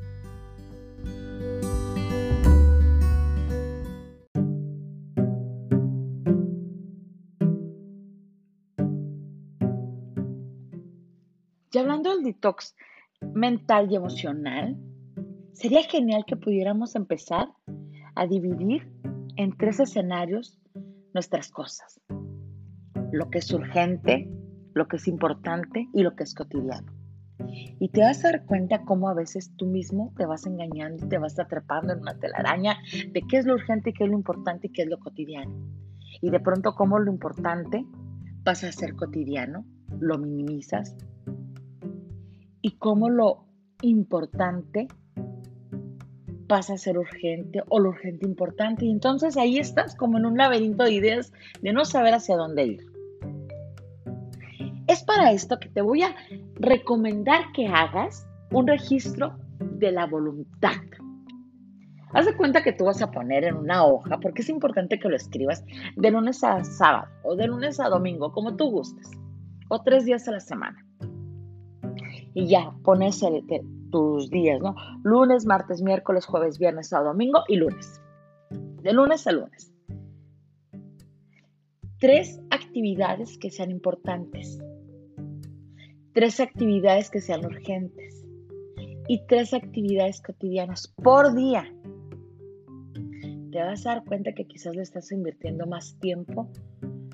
Y 11.73 11.77
hablando 11.79 12.11
del 12.11 12.23
detox, 12.23 12.75
mental 13.33 13.91
y 13.91 13.95
emocional, 13.95 14.77
sería 15.53 15.81
genial 15.81 16.23
que 16.27 16.35
pudiéramos 16.35 16.95
empezar 16.95 17.49
a 18.13 18.27
dividir 18.27 18.91
en 19.37 19.57
tres 19.57 19.79
escenarios 19.79 20.59
nuestras 21.15 21.49
cosas. 21.49 21.99
Lo 23.11 23.29
que 23.31 23.39
es 23.39 23.51
urgente, 23.51 24.29
lo 24.73 24.87
que 24.87 24.97
es 24.97 25.07
importante 25.07 25.87
y 25.93 26.03
lo 26.03 26.15
que 26.15 26.23
es 26.23 26.33
cotidiano. 26.33 26.91
Y 27.79 27.89
te 27.89 28.01
vas 28.01 28.23
a 28.23 28.31
dar 28.31 28.45
cuenta 28.45 28.83
cómo 28.83 29.09
a 29.09 29.13
veces 29.13 29.51
tú 29.57 29.65
mismo 29.65 30.13
te 30.17 30.25
vas 30.25 30.45
engañando 30.45 31.05
y 31.05 31.09
te 31.09 31.17
vas 31.17 31.37
atrapando 31.39 31.93
en 31.93 31.99
una 31.99 32.17
telaraña 32.17 32.77
de 33.11 33.21
qué 33.21 33.37
es 33.37 33.45
lo 33.45 33.55
urgente 33.55 33.89
y 33.89 33.93
qué 33.93 34.05
es 34.05 34.09
lo 34.09 34.15
importante 34.15 34.67
y 34.67 34.71
qué 34.71 34.83
es 34.83 34.89
lo 34.89 34.99
cotidiano. 34.99 35.53
Y 36.21 36.29
de 36.29 36.39
pronto 36.39 36.75
cómo 36.75 36.99
lo 36.99 37.11
importante 37.11 37.85
pasa 38.43 38.67
a 38.67 38.71
ser 38.71 38.95
cotidiano, 38.95 39.65
lo 39.99 40.17
minimizas. 40.17 40.95
Y 42.61 42.77
cómo 42.77 43.09
lo 43.09 43.45
importante 43.81 44.87
pasa 46.47 46.73
a 46.73 46.77
ser 46.77 46.97
urgente 46.97 47.63
o 47.67 47.79
lo 47.79 47.89
urgente 47.89 48.25
importante. 48.25 48.85
Y 48.85 48.91
entonces 48.91 49.37
ahí 49.37 49.57
estás 49.57 49.95
como 49.95 50.17
en 50.17 50.25
un 50.25 50.37
laberinto 50.37 50.83
de 50.83 50.93
ideas 50.93 51.33
de 51.61 51.73
no 51.73 51.83
saber 51.83 52.13
hacia 52.13 52.37
dónde 52.37 52.65
ir. 52.65 52.92
Para 55.05 55.31
esto 55.31 55.59
que 55.59 55.69
te 55.69 55.81
voy 55.81 56.03
a 56.03 56.15
recomendar 56.55 57.51
que 57.53 57.67
hagas 57.67 58.27
un 58.51 58.67
registro 58.67 59.37
de 59.59 59.91
la 59.91 60.05
voluntad. 60.05 60.81
Haz 62.13 62.27
de 62.27 62.37
cuenta 62.37 62.63
que 62.63 62.73
tú 62.73 62.85
vas 62.85 63.01
a 63.01 63.09
poner 63.09 63.43
en 63.43 63.55
una 63.55 63.85
hoja, 63.85 64.19
porque 64.19 64.43
es 64.43 64.49
importante 64.49 64.99
que 64.99 65.09
lo 65.09 65.15
escribas 65.15 65.65
de 65.95 66.11
lunes 66.11 66.43
a 66.43 66.63
sábado 66.63 67.07
o 67.23 67.35
de 67.35 67.47
lunes 67.47 67.79
a 67.79 67.89
domingo, 67.89 68.31
como 68.31 68.55
tú 68.55 68.69
gustes, 68.69 69.09
o 69.67 69.81
tres 69.81 70.05
días 70.05 70.27
a 70.27 70.31
la 70.31 70.39
semana. 70.39 70.85
Y 72.35 72.47
ya 72.47 72.71
pones 72.83 73.23
el, 73.23 73.43
tus 73.91 74.29
días, 74.29 74.61
¿no? 74.61 74.75
Lunes, 75.03 75.45
martes, 75.45 75.81
miércoles, 75.81 76.25
jueves, 76.25 76.59
viernes, 76.59 76.89
sábado, 76.89 77.09
domingo 77.09 77.39
y 77.47 77.55
lunes. 77.55 77.99
De 78.81 78.93
lunes 78.93 79.25
a 79.25 79.31
lunes. 79.31 79.73
Tres 81.99 82.41
actividades 82.51 83.37
que 83.39 83.49
sean 83.49 83.71
importantes. 83.71 84.59
Tres 86.13 86.39
actividades 86.39 87.09
que 87.09 87.21
sean 87.21 87.43
urgentes. 87.43 88.23
Y 89.07 89.25
tres 89.25 89.51
actividades 89.53 90.21
cotidianas 90.21 90.93
por 91.03 91.33
día. 91.33 91.63
Te 93.51 93.59
vas 93.59 93.85
a 93.87 93.95
dar 93.95 94.05
cuenta 94.05 94.33
que 94.33 94.45
quizás 94.45 94.75
le 94.75 94.83
estás 94.83 95.11
invirtiendo 95.11 95.65
más 95.65 95.97
tiempo 95.99 96.51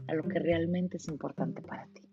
a 0.08 0.14
lo 0.14 0.24
que 0.24 0.40
realmente 0.40 0.98
es 0.98 1.08
importante 1.08 1.62
para 1.62 1.88
ti. 1.88 2.09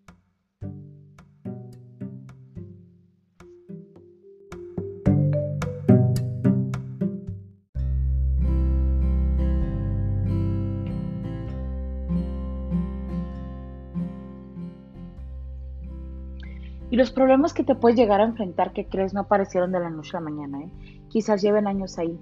Y 16.97 16.99
los 16.99 17.11
problemas 17.11 17.53
que 17.53 17.63
te 17.63 17.75
puedes 17.75 17.99
llegar 17.99 18.23
a 18.23 18.25
enfrentar 18.25 18.73
que 18.73 18.87
crees 18.87 19.13
no 19.13 19.21
aparecieron 19.21 19.71
de 19.71 19.81
la 19.81 19.91
noche 19.91 20.17
a 20.17 20.21
la 20.21 20.31
mañana, 20.31 20.63
¿eh? 20.63 20.71
quizás 21.11 21.43
lleven 21.43 21.67
años 21.67 21.99
ahí. 21.99 22.19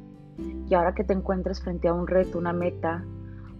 Y 0.69 0.75
ahora 0.75 0.97
que 0.97 1.05
te 1.05 1.13
encuentres 1.13 1.63
frente 1.63 1.87
a 1.87 1.95
un 1.95 2.09
reto, 2.09 2.39
una 2.39 2.53
meta 2.53 3.05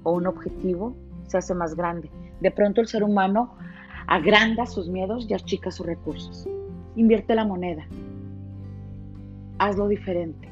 o 0.03 0.11
un 0.11 0.27
objetivo, 0.27 0.97
se 1.29 1.39
hace 1.39 1.55
más 1.55 1.77
grande. 1.77 2.11
De 2.41 2.51
pronto 2.51 2.81
el 2.81 2.89
ser 2.89 3.05
humano 3.05 3.55
agranda 4.09 4.67
sus 4.67 4.89
miedos 4.89 5.27
y 5.31 5.35
achica 5.35 5.71
sus 5.71 5.87
recursos. 5.87 6.49
Invierte 6.97 7.37
la 7.37 7.45
moneda. 7.45 7.87
Hazlo 9.61 9.87
diferente. 9.87 10.49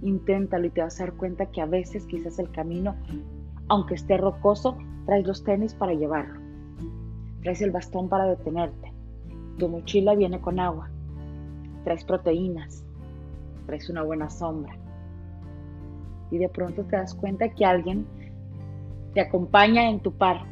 Inténtalo 0.00 0.64
y 0.64 0.70
te 0.70 0.82
vas 0.82 1.00
a 1.00 1.06
dar 1.06 1.14
cuenta 1.14 1.46
que 1.46 1.60
a 1.60 1.66
veces 1.66 2.06
quizás 2.06 2.38
el 2.38 2.52
camino, 2.52 2.94
aunque 3.66 3.96
esté 3.96 4.16
rocoso, 4.16 4.78
traes 5.06 5.26
los 5.26 5.42
tenis 5.42 5.74
para 5.74 5.92
llevarlo 5.92 6.45
Traes 7.46 7.62
el 7.62 7.70
bastón 7.70 8.08
para 8.08 8.24
detenerte. 8.24 8.92
Tu 9.56 9.68
mochila 9.68 10.16
viene 10.16 10.40
con 10.40 10.58
agua. 10.58 10.90
Traes 11.84 12.02
proteínas. 12.02 12.84
Traes 13.66 13.88
una 13.88 14.02
buena 14.02 14.28
sombra. 14.28 14.76
Y 16.32 16.38
de 16.38 16.48
pronto 16.48 16.82
te 16.82 16.96
das 16.96 17.14
cuenta 17.14 17.48
que 17.50 17.64
alguien 17.64 18.04
te 19.14 19.20
acompaña 19.20 19.88
en 19.88 20.00
tu 20.00 20.10
par. 20.10 20.44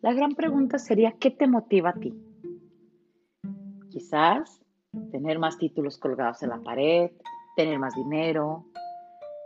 La 0.00 0.12
gran 0.12 0.36
pregunta 0.36 0.78
sería, 0.78 1.16
¿qué 1.18 1.32
te 1.32 1.48
motiva 1.48 1.90
a 1.90 1.94
ti? 1.94 2.14
Quizás 3.88 4.59
tener 5.10 5.38
más 5.38 5.58
títulos 5.58 5.98
colgados 5.98 6.42
en 6.42 6.50
la 6.50 6.60
pared, 6.60 7.10
tener 7.56 7.78
más 7.78 7.94
dinero, 7.94 8.66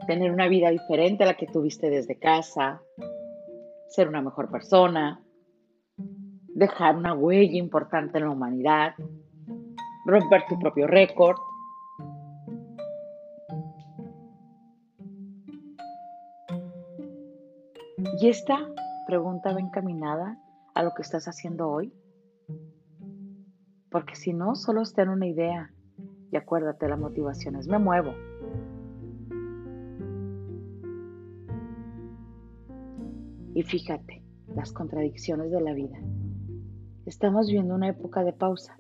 tener 0.07 0.31
una 0.33 0.49
vida 0.49 0.71
diferente 0.71 1.25
a 1.25 1.27
la 1.27 1.35
que 1.35 1.47
tuviste 1.47 1.91
desde 1.91 2.19
casa, 2.19 2.83
ser 3.89 4.09
una 4.09 4.23
mejor 4.23 4.51
persona, 4.51 5.23
dejar 6.49 6.97
una 6.97 7.15
huella 7.15 7.59
importante 7.59 8.19
en 8.19 8.25
la 8.25 8.31
humanidad, 8.31 8.95
romper 10.07 10.45
tu 10.49 10.59
propio 10.59 10.87
récord. 10.87 11.37
Y 18.21 18.29
esta 18.29 18.59
pregunta 19.07 19.53
va 19.53 19.61
encaminada 19.61 20.39
a 20.75 20.83
lo 20.83 20.93
que 20.95 21.03
estás 21.03 21.27
haciendo 21.29 21.69
hoy 21.69 21.93
porque 23.95 24.17
si 24.17 24.33
no, 24.33 24.57
solo 24.57 24.83
está 24.83 25.03
en 25.03 25.11
una 25.11 25.29
idea. 25.29 25.71
Y 26.33 26.37
acuérdate, 26.37 26.89
la 26.89 26.97
motivación 26.97 27.55
es 27.55 27.69
me 27.69 27.79
muevo. 27.79 28.13
Y 33.55 33.63
fíjate, 33.63 34.25
las 34.53 34.73
contradicciones 34.73 35.53
de 35.53 35.61
la 35.61 35.73
vida. 35.75 35.97
Estamos 37.07 37.47
viendo 37.47 37.73
una 37.77 37.87
época 37.87 38.25
de 38.25 38.33
pausa. 38.33 38.77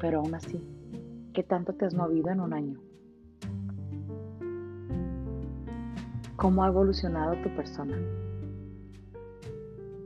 Pero 0.00 0.20
aún 0.20 0.32
así, 0.32 0.64
¿qué 1.34 1.42
tanto 1.42 1.72
te 1.72 1.86
has 1.86 1.94
movido 1.94 2.30
en 2.30 2.38
un 2.38 2.52
año? 2.52 2.80
¿Cómo 6.36 6.62
ha 6.62 6.68
evolucionado 6.68 7.34
tu 7.42 7.52
persona? 7.56 7.98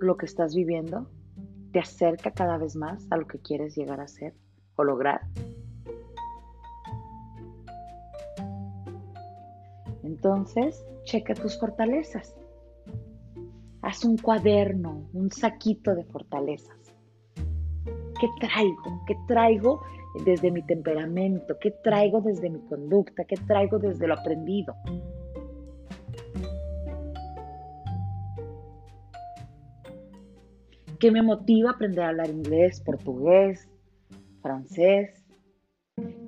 ¿Lo 0.01 0.17
que 0.17 0.25
estás 0.25 0.55
viviendo 0.55 1.09
te 1.73 1.81
acerca 1.81 2.31
cada 2.31 2.59
vez 2.59 2.77
más 2.77 3.07
a 3.11 3.17
lo 3.17 3.27
que 3.27 3.39
quieres 3.41 3.75
llegar 3.77 4.01
a 4.01 4.07
ser 4.07 4.35
o 4.77 4.85
lograr. 4.85 5.21
Entonces, 10.03 10.85
checa 11.05 11.35
tus 11.35 11.59
fortalezas. 11.59 12.37
Haz 13.81 14.05
un 14.05 14.19
cuaderno, 14.19 15.09
un 15.13 15.31
saquito 15.31 15.95
de 15.95 16.05
fortalezas. 16.05 16.95
¿Qué 17.35 18.29
traigo? 18.39 19.03
¿Qué 19.07 19.17
traigo 19.27 19.83
desde 20.25 20.51
mi 20.51 20.63
temperamento? 20.63 21.57
¿Qué 21.61 21.73
traigo 21.83 22.21
desde 22.21 22.51
mi 22.51 22.61
conducta? 22.61 23.25
¿Qué 23.25 23.37
traigo 23.49 23.79
desde 23.79 24.07
lo 24.07 24.15
aprendido? 24.15 24.75
¿Qué 31.03 31.11
me 31.11 31.21
motiva 31.21 31.73
aprender 31.73 32.05
a 32.05 32.11
hablar 32.11 32.31
inglés, 32.31 32.81
portugués, 32.81 33.69
francés? 34.41 35.11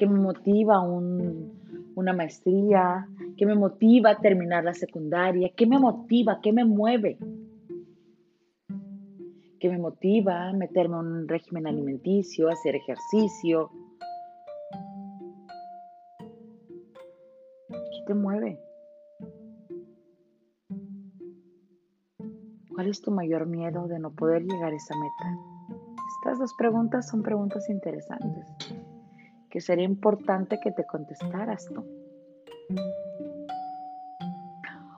¿Qué 0.01 0.05
me 0.05 0.19
motiva 0.19 0.81
una 0.81 2.13
maestría? 2.13 3.07
¿Qué 3.37 3.47
me 3.47 3.55
motiva 3.55 4.19
terminar 4.19 4.65
la 4.65 4.75
secundaria? 4.75 5.53
¿Qué 5.57 5.65
me 5.65 5.79
motiva? 5.79 6.41
¿Qué 6.43 6.53
me 6.53 6.65
mueve? 6.65 7.19
¿Qué 9.61 9.69
me 9.69 9.79
motiva 9.79 10.53
meterme 10.53 10.97
en 10.97 11.07
un 11.07 11.29
régimen 11.29 11.69
alimenticio, 11.69 12.49
hacer 12.49 12.75
ejercicio? 12.75 13.71
¿Qué 17.69 18.03
te 18.09 18.15
mueve? 18.15 18.59
¿Cuál 22.75 22.89
es 22.89 23.01
tu 23.01 23.13
mayor 23.13 23.47
miedo 23.47 23.87
de 23.87 24.01
no 24.01 24.11
poder 24.11 24.43
llegar 24.43 24.73
a 24.73 24.77
esa 24.77 24.97
meta? 24.97 25.39
Estas 26.19 26.41
dos 26.41 26.55
preguntas 26.55 27.09
son 27.09 27.23
preguntas 27.23 27.69
interesantes 27.71 28.45
que 29.49 29.61
sería 29.61 29.85
importante 29.85 30.59
que 30.61 30.73
te 30.73 30.85
contestaras 30.85 31.69
tú. 31.73 31.85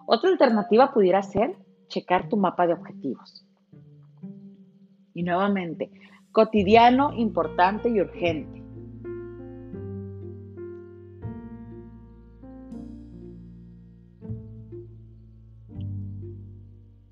Otra 0.06 0.30
alternativa 0.30 0.94
pudiera 0.94 1.22
ser 1.22 1.54
checar 1.88 2.30
tu 2.30 2.38
mapa 2.38 2.66
de 2.66 2.72
objetivos. 2.72 3.46
Y 5.12 5.22
nuevamente, 5.22 5.90
cotidiano, 6.32 7.12
importante 7.12 7.90
y 7.90 8.00
urgente. 8.00 8.65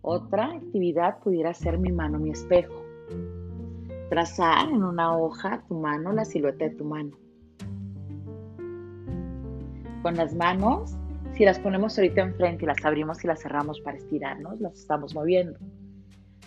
Otra 0.07 0.53
actividad 0.53 1.19
pudiera 1.21 1.55
ser 1.55 1.79
mi 1.79 1.91
mano, 1.91 2.19
mi 2.19 2.29
espejo. 2.29 2.75
Trazar 4.11 4.69
en 4.69 4.83
una 4.85 5.17
hoja 5.17 5.65
tu 5.67 5.81
mano, 5.81 6.13
la 6.13 6.27
silueta 6.27 6.67
de 6.67 6.73
tu 6.73 6.85
mano. 6.85 7.17
Con 10.03 10.15
las 10.15 10.35
manos, 10.35 10.95
si 11.33 11.47
las 11.47 11.59
ponemos 11.59 11.97
ahorita 11.97 12.21
enfrente 12.21 12.65
y 12.65 12.67
las 12.67 12.85
abrimos 12.85 13.25
y 13.25 13.29
las 13.29 13.41
cerramos 13.41 13.81
para 13.81 13.97
estirarnos, 13.97 14.61
las 14.61 14.75
estamos 14.75 15.15
moviendo. 15.15 15.59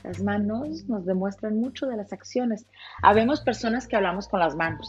Las 0.04 0.22
manos 0.22 0.88
nos 0.88 1.08
demuestran 1.08 1.60
mucho 1.60 1.88
de 1.88 1.98
las 1.98 2.14
acciones. 2.14 2.68
Habemos 3.02 3.42
personas 3.42 3.88
que 3.88 3.96
hablamos 3.96 4.28
con 4.28 4.40
las 4.40 4.56
manos. 4.56 4.88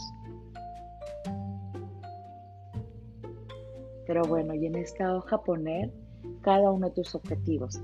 Pero 4.06 4.24
bueno, 4.24 4.52
y 4.52 4.66
en 4.66 4.74
esta 4.74 5.16
hoja 5.16 5.42
poner 5.42 5.90
cada 6.42 6.70
uno 6.70 6.88
de 6.88 6.94
tus 6.96 7.14
objetivos 7.14 7.80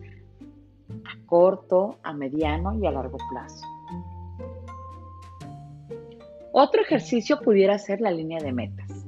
corto, 1.26 1.98
a 2.02 2.12
mediano 2.12 2.74
y 2.74 2.86
a 2.86 2.90
largo 2.90 3.18
plazo. 3.30 3.66
Otro 6.52 6.82
ejercicio 6.82 7.40
pudiera 7.40 7.78
ser 7.78 8.00
la 8.00 8.12
línea 8.12 8.40
de 8.40 8.52
metas. 8.52 9.04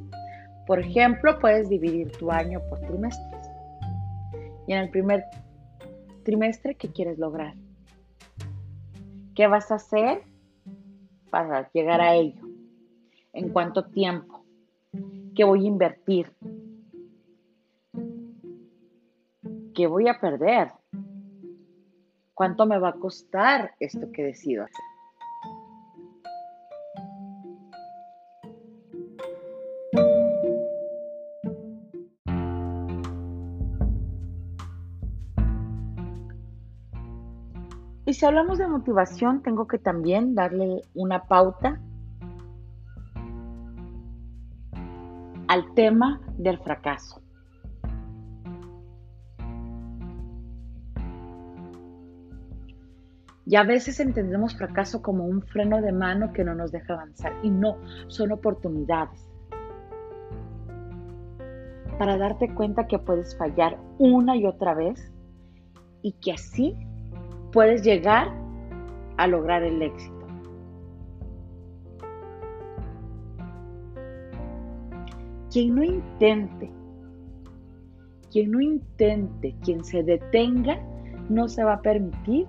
Por 0.67 0.81
ejemplo, 0.81 1.39
puedes 1.39 1.69
dividir 1.69 2.11
tu 2.11 2.33
año 2.33 2.61
por 2.69 2.81
trimestres. 2.81 3.49
Y 4.67 4.73
en 4.73 4.81
el 4.81 4.91
primer 4.91 5.25
trimestre, 6.25 6.75
¿qué 6.75 6.89
quieres 6.89 7.19
lograr? 7.19 7.55
¿Qué 9.37 9.47
vas 9.47 9.71
a 9.71 9.77
hacer 9.77 10.23
para 11.31 11.71
llegar 11.71 12.01
a 12.01 12.17
ello? 12.17 12.43
¿En 13.33 13.51
cuánto 13.51 13.85
tiempo? 13.85 14.45
¿Qué 15.37 15.45
voy 15.45 15.67
a 15.67 15.69
invertir? 15.69 16.33
¿Qué 19.73 19.87
voy 19.87 20.09
a 20.09 20.19
perder? 20.19 20.73
¿Cuánto 22.37 22.67
me 22.67 22.79
va 22.79 22.91
a 22.91 22.93
costar 22.93 23.75
esto 23.81 24.13
que 24.13 24.23
decido 24.23 24.65
hacer? 24.65 24.85
Y 38.05 38.13
si 38.13 38.27
hablamos 38.27 38.59
de 38.59 38.69
motivación, 38.69 39.43
tengo 39.43 39.67
que 39.67 39.79
también 39.79 40.35
darle 40.35 40.83
una 40.93 41.25
pauta 41.25 41.81
al 45.49 45.73
tema 45.73 46.21
del 46.37 46.59
fracaso. 46.59 47.26
Y 53.49 53.55
a 53.55 53.63
veces 53.63 54.01
entendemos 54.01 54.57
fracaso 54.57 55.03
como 55.03 55.25
un 55.25 55.41
freno 55.41 55.81
de 55.81 55.93
mano 55.93 56.33
que 56.33 56.43
no 56.43 56.57
nos 56.57 56.73
deja 56.73 56.95
avanzar. 56.95 57.33
Y 57.45 57.51
no, 57.51 57.77
son 58.09 58.33
oportunidades. 58.33 59.25
Para 61.97 62.19
darte 62.19 62.53
cuenta 62.53 62.89
que 62.89 62.99
puedes 62.99 63.37
fallar 63.39 63.79
una 63.99 64.37
y 64.37 64.47
otra 64.47 64.75
vez 64.75 65.13
y 66.03 66.13
que 66.15 66.33
así 66.33 66.77
puedes 67.53 67.83
llegar 67.83 68.33
a 69.17 69.29
lograr 69.29 69.63
el 69.63 69.81
éxito. 69.81 70.27
Quien 75.53 75.77
no 75.77 75.85
intente, 75.85 76.71
quien 78.33 78.51
no 78.51 78.61
intente, 78.61 79.55
quien 79.63 79.85
se 79.85 80.03
detenga, 80.03 80.81
no 81.31 81.47
se 81.49 81.63
va 81.63 81.75
a 81.75 81.81
permitir 81.81 82.47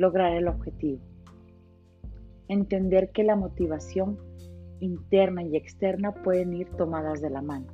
lograr 0.00 0.32
el 0.32 0.48
objetivo. 0.48 0.98
Entender 2.48 3.10
que 3.10 3.22
la 3.22 3.36
motivación 3.36 4.18
interna 4.80 5.42
y 5.42 5.56
externa 5.56 6.14
pueden 6.14 6.54
ir 6.54 6.70
tomadas 6.70 7.20
de 7.20 7.28
la 7.28 7.42
mano. 7.42 7.66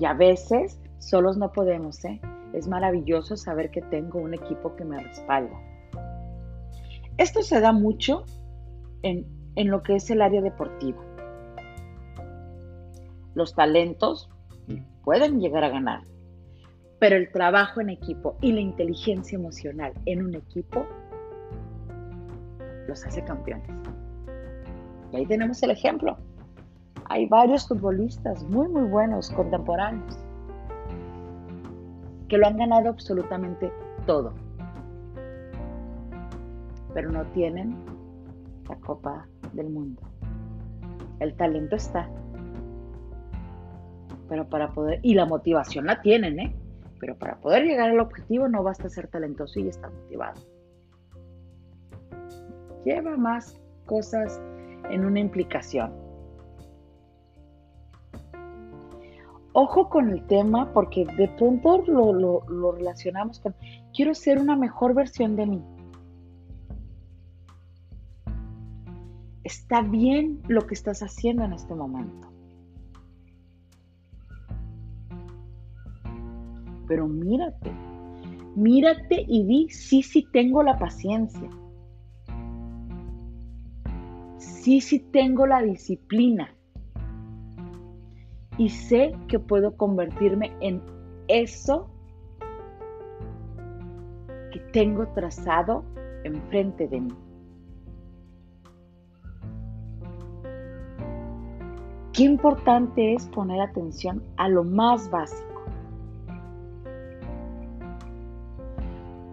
Y 0.00 0.04
a 0.04 0.12
veces 0.12 0.80
solos 0.98 1.38
no 1.38 1.52
podemos, 1.52 2.04
¿eh? 2.04 2.20
Es 2.52 2.66
maravilloso 2.66 3.36
saber 3.36 3.70
que 3.70 3.80
tengo 3.80 4.18
un 4.18 4.34
equipo 4.34 4.74
que 4.74 4.84
me 4.84 5.00
respalda. 5.00 5.56
Esto 7.16 7.42
se 7.42 7.60
da 7.60 7.70
mucho 7.70 8.24
en, 9.02 9.24
en 9.54 9.70
lo 9.70 9.84
que 9.84 9.94
es 9.94 10.10
el 10.10 10.20
área 10.20 10.42
deportiva. 10.42 11.00
Los 13.34 13.54
talentos 13.54 14.28
pueden 15.04 15.40
llegar 15.40 15.62
a 15.62 15.68
ganar, 15.68 16.02
pero 16.98 17.16
el 17.16 17.30
trabajo 17.30 17.80
en 17.80 17.90
equipo 17.90 18.36
y 18.40 18.52
la 18.52 18.60
inteligencia 18.60 19.36
emocional 19.36 19.92
en 20.06 20.24
un 20.24 20.34
equipo 20.34 20.86
los 22.88 23.04
hace 23.04 23.22
campeones. 23.24 23.68
Y 25.12 25.16
ahí 25.16 25.26
tenemos 25.26 25.62
el 25.62 25.70
ejemplo. 25.70 26.16
Hay 27.08 27.26
varios 27.26 27.68
futbolistas 27.68 28.42
muy, 28.44 28.68
muy 28.68 28.88
buenos, 28.88 29.30
contemporáneos, 29.30 30.18
que 32.28 32.38
lo 32.38 32.46
han 32.46 32.56
ganado 32.56 32.88
absolutamente 32.88 33.70
todo, 34.06 34.34
pero 36.92 37.10
no 37.10 37.24
tienen 37.26 37.76
la 38.68 38.76
Copa 38.76 39.28
del 39.52 39.70
Mundo. 39.70 40.02
El 41.20 41.34
talento 41.36 41.76
está, 41.76 42.08
pero 44.28 44.48
para 44.48 44.72
poder, 44.72 44.98
y 45.02 45.14
la 45.14 45.26
motivación 45.26 45.86
la 45.86 46.02
tienen, 46.02 46.40
¿eh? 46.40 46.56
Pero 46.98 47.16
para 47.16 47.38
poder 47.40 47.64
llegar 47.64 47.90
al 47.90 48.00
objetivo 48.00 48.48
no 48.48 48.62
basta 48.62 48.88
ser 48.88 49.08
talentoso 49.08 49.60
y 49.60 49.68
estar 49.68 49.92
motivado. 49.92 50.40
Lleva 52.84 53.16
más 53.16 53.60
cosas 53.86 54.40
en 54.90 55.04
una 55.04 55.20
implicación. 55.20 55.92
Ojo 59.58 59.88
con 59.88 60.10
el 60.10 60.26
tema 60.26 60.70
porque 60.74 61.06
de 61.16 61.28
pronto 61.28 61.82
lo, 61.86 62.72
relacionamos 62.72 63.40
con 63.40 63.54
quiero 63.94 64.14
ser 64.14 64.38
una 64.38 64.54
mejor 64.54 64.92
versión 64.92 65.34
de 65.34 65.46
mí. 65.46 65.64
Está 69.42 69.80
bien 69.80 70.42
lo 70.46 70.66
que 70.66 70.74
estás 70.74 71.02
haciendo 71.02 71.42
en 71.44 71.54
este 71.54 71.74
momento. 71.74 72.35
Pero 76.86 77.06
mírate, 77.06 77.70
mírate 78.54 79.24
y 79.26 79.44
di, 79.44 79.68
sí, 79.70 80.02
sí 80.02 80.26
tengo 80.32 80.62
la 80.62 80.78
paciencia, 80.78 81.48
sí, 84.38 84.80
sí 84.80 85.00
tengo 85.12 85.46
la 85.46 85.62
disciplina 85.62 86.54
y 88.58 88.68
sé 88.68 89.14
que 89.28 89.38
puedo 89.38 89.76
convertirme 89.76 90.52
en 90.60 90.82
eso 91.28 91.90
que 94.52 94.60
tengo 94.72 95.06
trazado 95.08 95.84
enfrente 96.24 96.88
de 96.88 97.00
mí. 97.00 97.14
Qué 102.12 102.22
importante 102.22 103.12
es 103.12 103.26
poner 103.26 103.60
atención 103.60 104.22
a 104.38 104.48
lo 104.48 104.64
más 104.64 105.10
básico. 105.10 105.55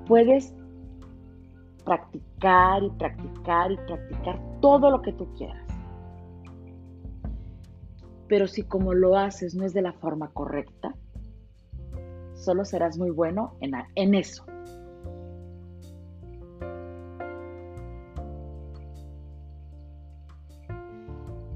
Puedes 0.05 0.53
practicar 1.85 2.83
y 2.83 2.89
practicar 2.91 3.71
y 3.71 3.77
practicar 3.77 4.39
todo 4.61 4.89
lo 4.89 5.01
que 5.01 5.13
tú 5.13 5.27
quieras. 5.35 5.67
Pero 8.27 8.47
si 8.47 8.63
como 8.63 8.93
lo 8.93 9.17
haces 9.17 9.53
no 9.53 9.65
es 9.65 9.73
de 9.73 9.81
la 9.81 9.93
forma 9.93 10.29
correcta, 10.31 10.95
solo 12.33 12.65
serás 12.65 12.97
muy 12.97 13.09
bueno 13.09 13.55
en, 13.59 13.73
en 13.95 14.15
eso. 14.15 14.45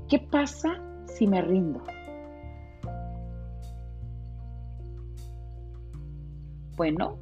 ¿Qué 0.09 0.19
pasa 0.19 0.81
si 1.05 1.27
me 1.27 1.41
rindo? 1.41 1.83
Bueno, 6.77 7.17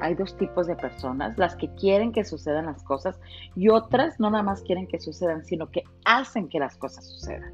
hay 0.00 0.14
dos 0.14 0.36
tipos 0.36 0.66
de 0.66 0.76
personas, 0.76 1.36
las 1.38 1.56
que 1.56 1.68
quieren 1.74 2.12
que 2.12 2.24
sucedan 2.24 2.66
las 2.66 2.82
cosas 2.82 3.18
y 3.54 3.68
otras 3.68 4.18
no 4.20 4.30
nada 4.30 4.42
más 4.42 4.62
quieren 4.62 4.86
que 4.86 5.00
sucedan, 5.00 5.44
sino 5.44 5.70
que 5.70 5.84
hacen 6.04 6.48
que 6.48 6.58
las 6.58 6.76
cosas 6.76 7.06
sucedan. 7.06 7.52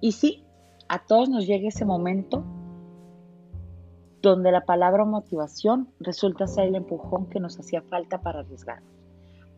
Y 0.00 0.12
sí, 0.12 0.44
a 0.90 0.98
todos 1.06 1.30
nos 1.30 1.46
llega 1.46 1.68
ese 1.68 1.86
momento 1.86 2.44
donde 4.24 4.50
la 4.50 4.62
palabra 4.62 5.04
motivación 5.04 5.88
resulta 6.00 6.46
ser 6.46 6.68
el 6.68 6.76
empujón 6.76 7.28
que 7.28 7.40
nos 7.40 7.60
hacía 7.60 7.82
falta 7.82 8.22
para 8.22 8.40
arriesgarnos, 8.40 8.90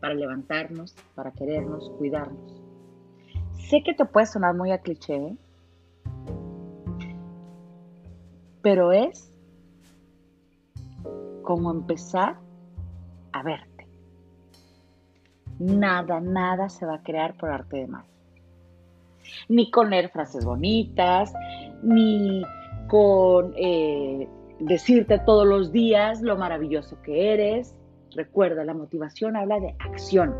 para 0.00 0.14
levantarnos, 0.14 0.94
para 1.14 1.30
querernos, 1.30 1.90
cuidarnos. 1.98 2.60
Sé 3.52 3.82
que 3.84 3.94
te 3.94 4.04
puede 4.04 4.26
sonar 4.26 4.54
muy 4.54 4.72
a 4.72 4.78
cliché, 4.78 5.14
¿eh? 5.14 5.36
pero 8.60 8.90
es 8.90 9.32
como 11.42 11.70
empezar 11.70 12.36
a 13.32 13.42
verte. 13.44 13.86
Nada, 15.60 16.20
nada 16.20 16.68
se 16.68 16.84
va 16.84 16.96
a 16.96 17.02
crear 17.04 17.36
por 17.36 17.50
arte 17.50 17.76
de 17.76 17.86
magia. 17.86 18.10
Ni 19.48 19.70
con 19.70 19.90
leer 19.90 20.10
frases 20.10 20.44
bonitas, 20.44 21.32
ni 21.82 22.42
con 22.88 23.52
eh, 23.56 24.28
decirte 24.58 25.18
todos 25.18 25.46
los 25.46 25.72
días 25.72 26.22
lo 26.22 26.36
maravilloso 26.36 27.00
que 27.02 27.32
eres. 27.32 27.74
Recuerda, 28.14 28.64
la 28.64 28.74
motivación 28.74 29.36
habla 29.36 29.60
de 29.60 29.76
acción. 29.78 30.34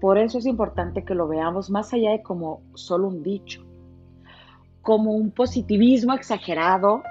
Por 0.00 0.18
eso 0.18 0.38
es 0.38 0.46
importante 0.46 1.04
que 1.04 1.14
lo 1.14 1.28
veamos 1.28 1.70
más 1.70 1.92
allá 1.92 2.10
de 2.10 2.22
como 2.22 2.62
solo 2.74 3.06
un 3.06 3.22
dicho, 3.22 3.64
como 4.80 5.12
un 5.12 5.30
positivismo 5.30 6.12
exagerado. 6.12 7.02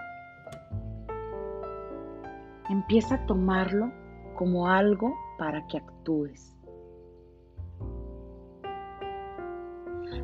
Empieza 2.69 3.15
a 3.15 3.25
tomarlo 3.25 3.91
como 4.35 4.67
algo 4.67 5.13
para 5.37 5.65
que 5.67 5.77
actúes. 5.77 6.53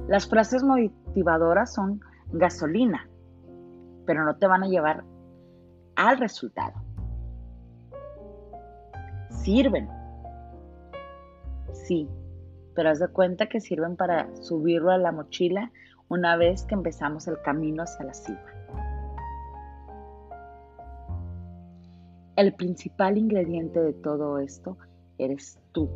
Las 0.10 0.27
frases 0.27 0.63
motivadoras 0.63 1.73
son 1.73 2.01
gasolina 2.31 3.07
pero 4.08 4.26
no 4.26 4.36
te 4.38 4.48
van 4.48 4.63
a 4.63 4.67
llevar 4.67 5.04
al 5.96 6.17
resultado. 6.17 6.74
Sirven. 9.30 9.88
Sí, 11.74 12.10
pero 12.74 12.89
haz 12.89 13.00
de 13.00 13.10
cuenta 13.10 13.48
que 13.48 13.60
sirven 13.60 13.96
para 13.96 14.34
subirlo 14.38 14.91
a 14.91 14.98
la 14.98 15.12
mochila 15.12 15.72
una 16.08 16.38
vez 16.38 16.63
que 16.63 16.74
empezamos 16.74 17.28
el 17.28 17.39
camino 17.41 17.84
hacia 17.84 18.06
la 18.06 18.13
cima. 18.13 18.41
El 22.38 22.54
principal 22.54 23.17
ingrediente 23.17 23.80
de 23.80 23.93
todo 23.93 24.39
esto 24.39 24.78
eres 25.17 25.60
tú. 25.72 25.89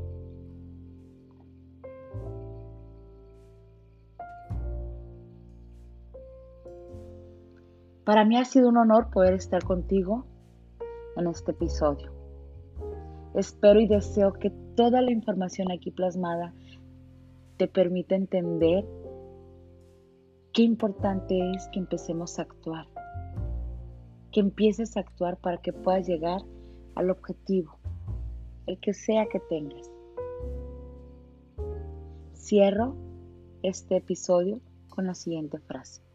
Para 8.12 8.26
mí 8.26 8.36
ha 8.36 8.43
sido 8.43 8.67
un 8.67 8.76
honor 8.76 9.10
poder 9.10 9.36
estar 9.36 9.63
contigo 9.63 10.26
en 11.15 11.28
este 11.28 11.52
episodio. 11.52 12.12
Espero 13.36 13.80
y 13.80 13.88
deseo 13.88 14.34
que 14.34 14.50
toda 14.76 15.02
la 15.02 15.13
información 15.13 15.71
aquí 15.71 15.91
plasmada 15.91 16.54
te 17.56 17.69
permita 17.69 18.15
entender 18.15 18.86
qué 20.52 20.63
importante 20.63 21.39
es 21.52 21.69
que 21.69 21.80
empecemos 21.80 22.38
a 22.38 22.41
actuar, 22.41 22.86
que 24.34 24.41
empieces 24.41 24.97
a 24.97 25.00
actuar 25.00 25.38
para 25.38 25.60
que 25.60 25.71
puedas 25.71 26.06
llegar 26.06 26.41
al 26.95 27.12
objetivo, 27.12 27.80
el 28.65 28.78
que 28.82 28.93
sea 28.93 29.28
que 29.28 29.39
tengas. 29.39 29.89
Cierro 32.34 32.93
este 33.63 33.95
episodio 33.95 34.60
con 34.89 35.08
la 35.08 35.15
siguiente 35.15 35.60
frase. 35.60 36.11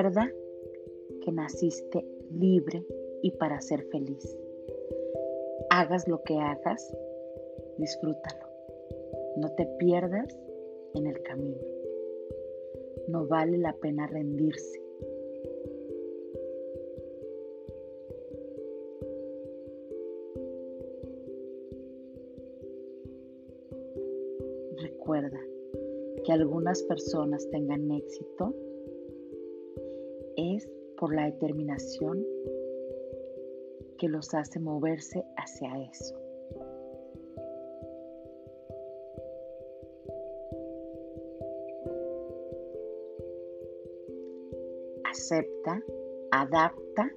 Recuerda 0.00 0.32
que 1.22 1.30
naciste 1.30 2.02
libre 2.30 2.86
y 3.20 3.32
para 3.32 3.60
ser 3.60 3.82
feliz. 3.90 4.34
Hagas 5.68 6.08
lo 6.08 6.22
que 6.22 6.38
hagas, 6.38 6.90
disfrútalo. 7.76 8.46
No 9.36 9.54
te 9.56 9.66
pierdas 9.78 10.38
en 10.94 11.06
el 11.06 11.20
camino. 11.20 11.60
No 13.08 13.26
vale 13.26 13.58
la 13.58 13.74
pena 13.74 14.06
rendirse. 14.06 14.80
Recuerda 24.78 25.40
que 26.24 26.32
algunas 26.32 26.82
personas 26.84 27.46
tengan 27.50 27.90
éxito 27.90 28.54
es 30.40 30.68
por 30.96 31.14
la 31.14 31.26
determinación 31.26 32.24
que 33.98 34.08
los 34.08 34.32
hace 34.34 34.58
moverse 34.58 35.24
hacia 35.36 35.70
eso. 35.90 36.16
Acepta, 45.04 45.82
adapta 46.30 47.10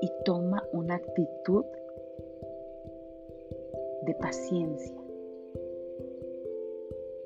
y 0.00 0.10
toma 0.24 0.62
una 0.72 0.96
actitud 0.96 1.64
de 4.02 4.14
paciencia, 4.14 5.00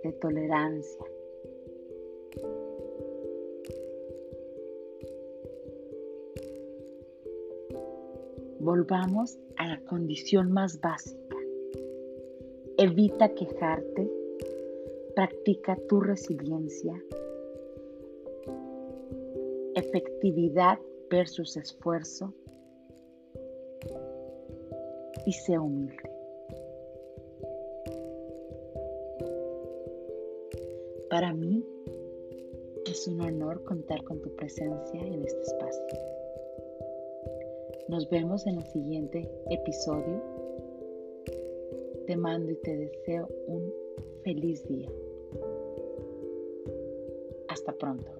de 0.02 0.12
tolerancia, 0.12 1.06
Volvamos 8.66 9.38
a 9.58 9.68
la 9.68 9.80
condición 9.82 10.50
más 10.50 10.80
básica. 10.80 11.36
Evita 12.76 13.32
quejarte, 13.32 14.10
practica 15.14 15.78
tu 15.88 16.00
resiliencia, 16.00 17.00
efectividad 19.76 20.80
versus 21.08 21.56
esfuerzo 21.56 22.34
y 25.26 25.32
sé 25.32 25.60
humilde. 25.60 26.10
Para 31.08 31.32
mí 31.32 31.64
es 32.84 33.06
un 33.06 33.20
honor 33.20 33.62
contar 33.62 34.02
con 34.02 34.20
tu 34.20 34.34
presencia 34.34 35.00
en 35.00 35.22
este 35.22 35.42
espacio. 35.42 36.15
Nos 37.88 38.10
vemos 38.10 38.46
en 38.48 38.56
el 38.56 38.64
siguiente 38.64 39.30
episodio. 39.48 40.20
Te 42.06 42.16
mando 42.16 42.50
y 42.50 42.56
te 42.56 42.76
deseo 42.76 43.28
un 43.46 43.72
feliz 44.24 44.66
día. 44.66 44.90
Hasta 47.48 47.72
pronto. 47.72 48.15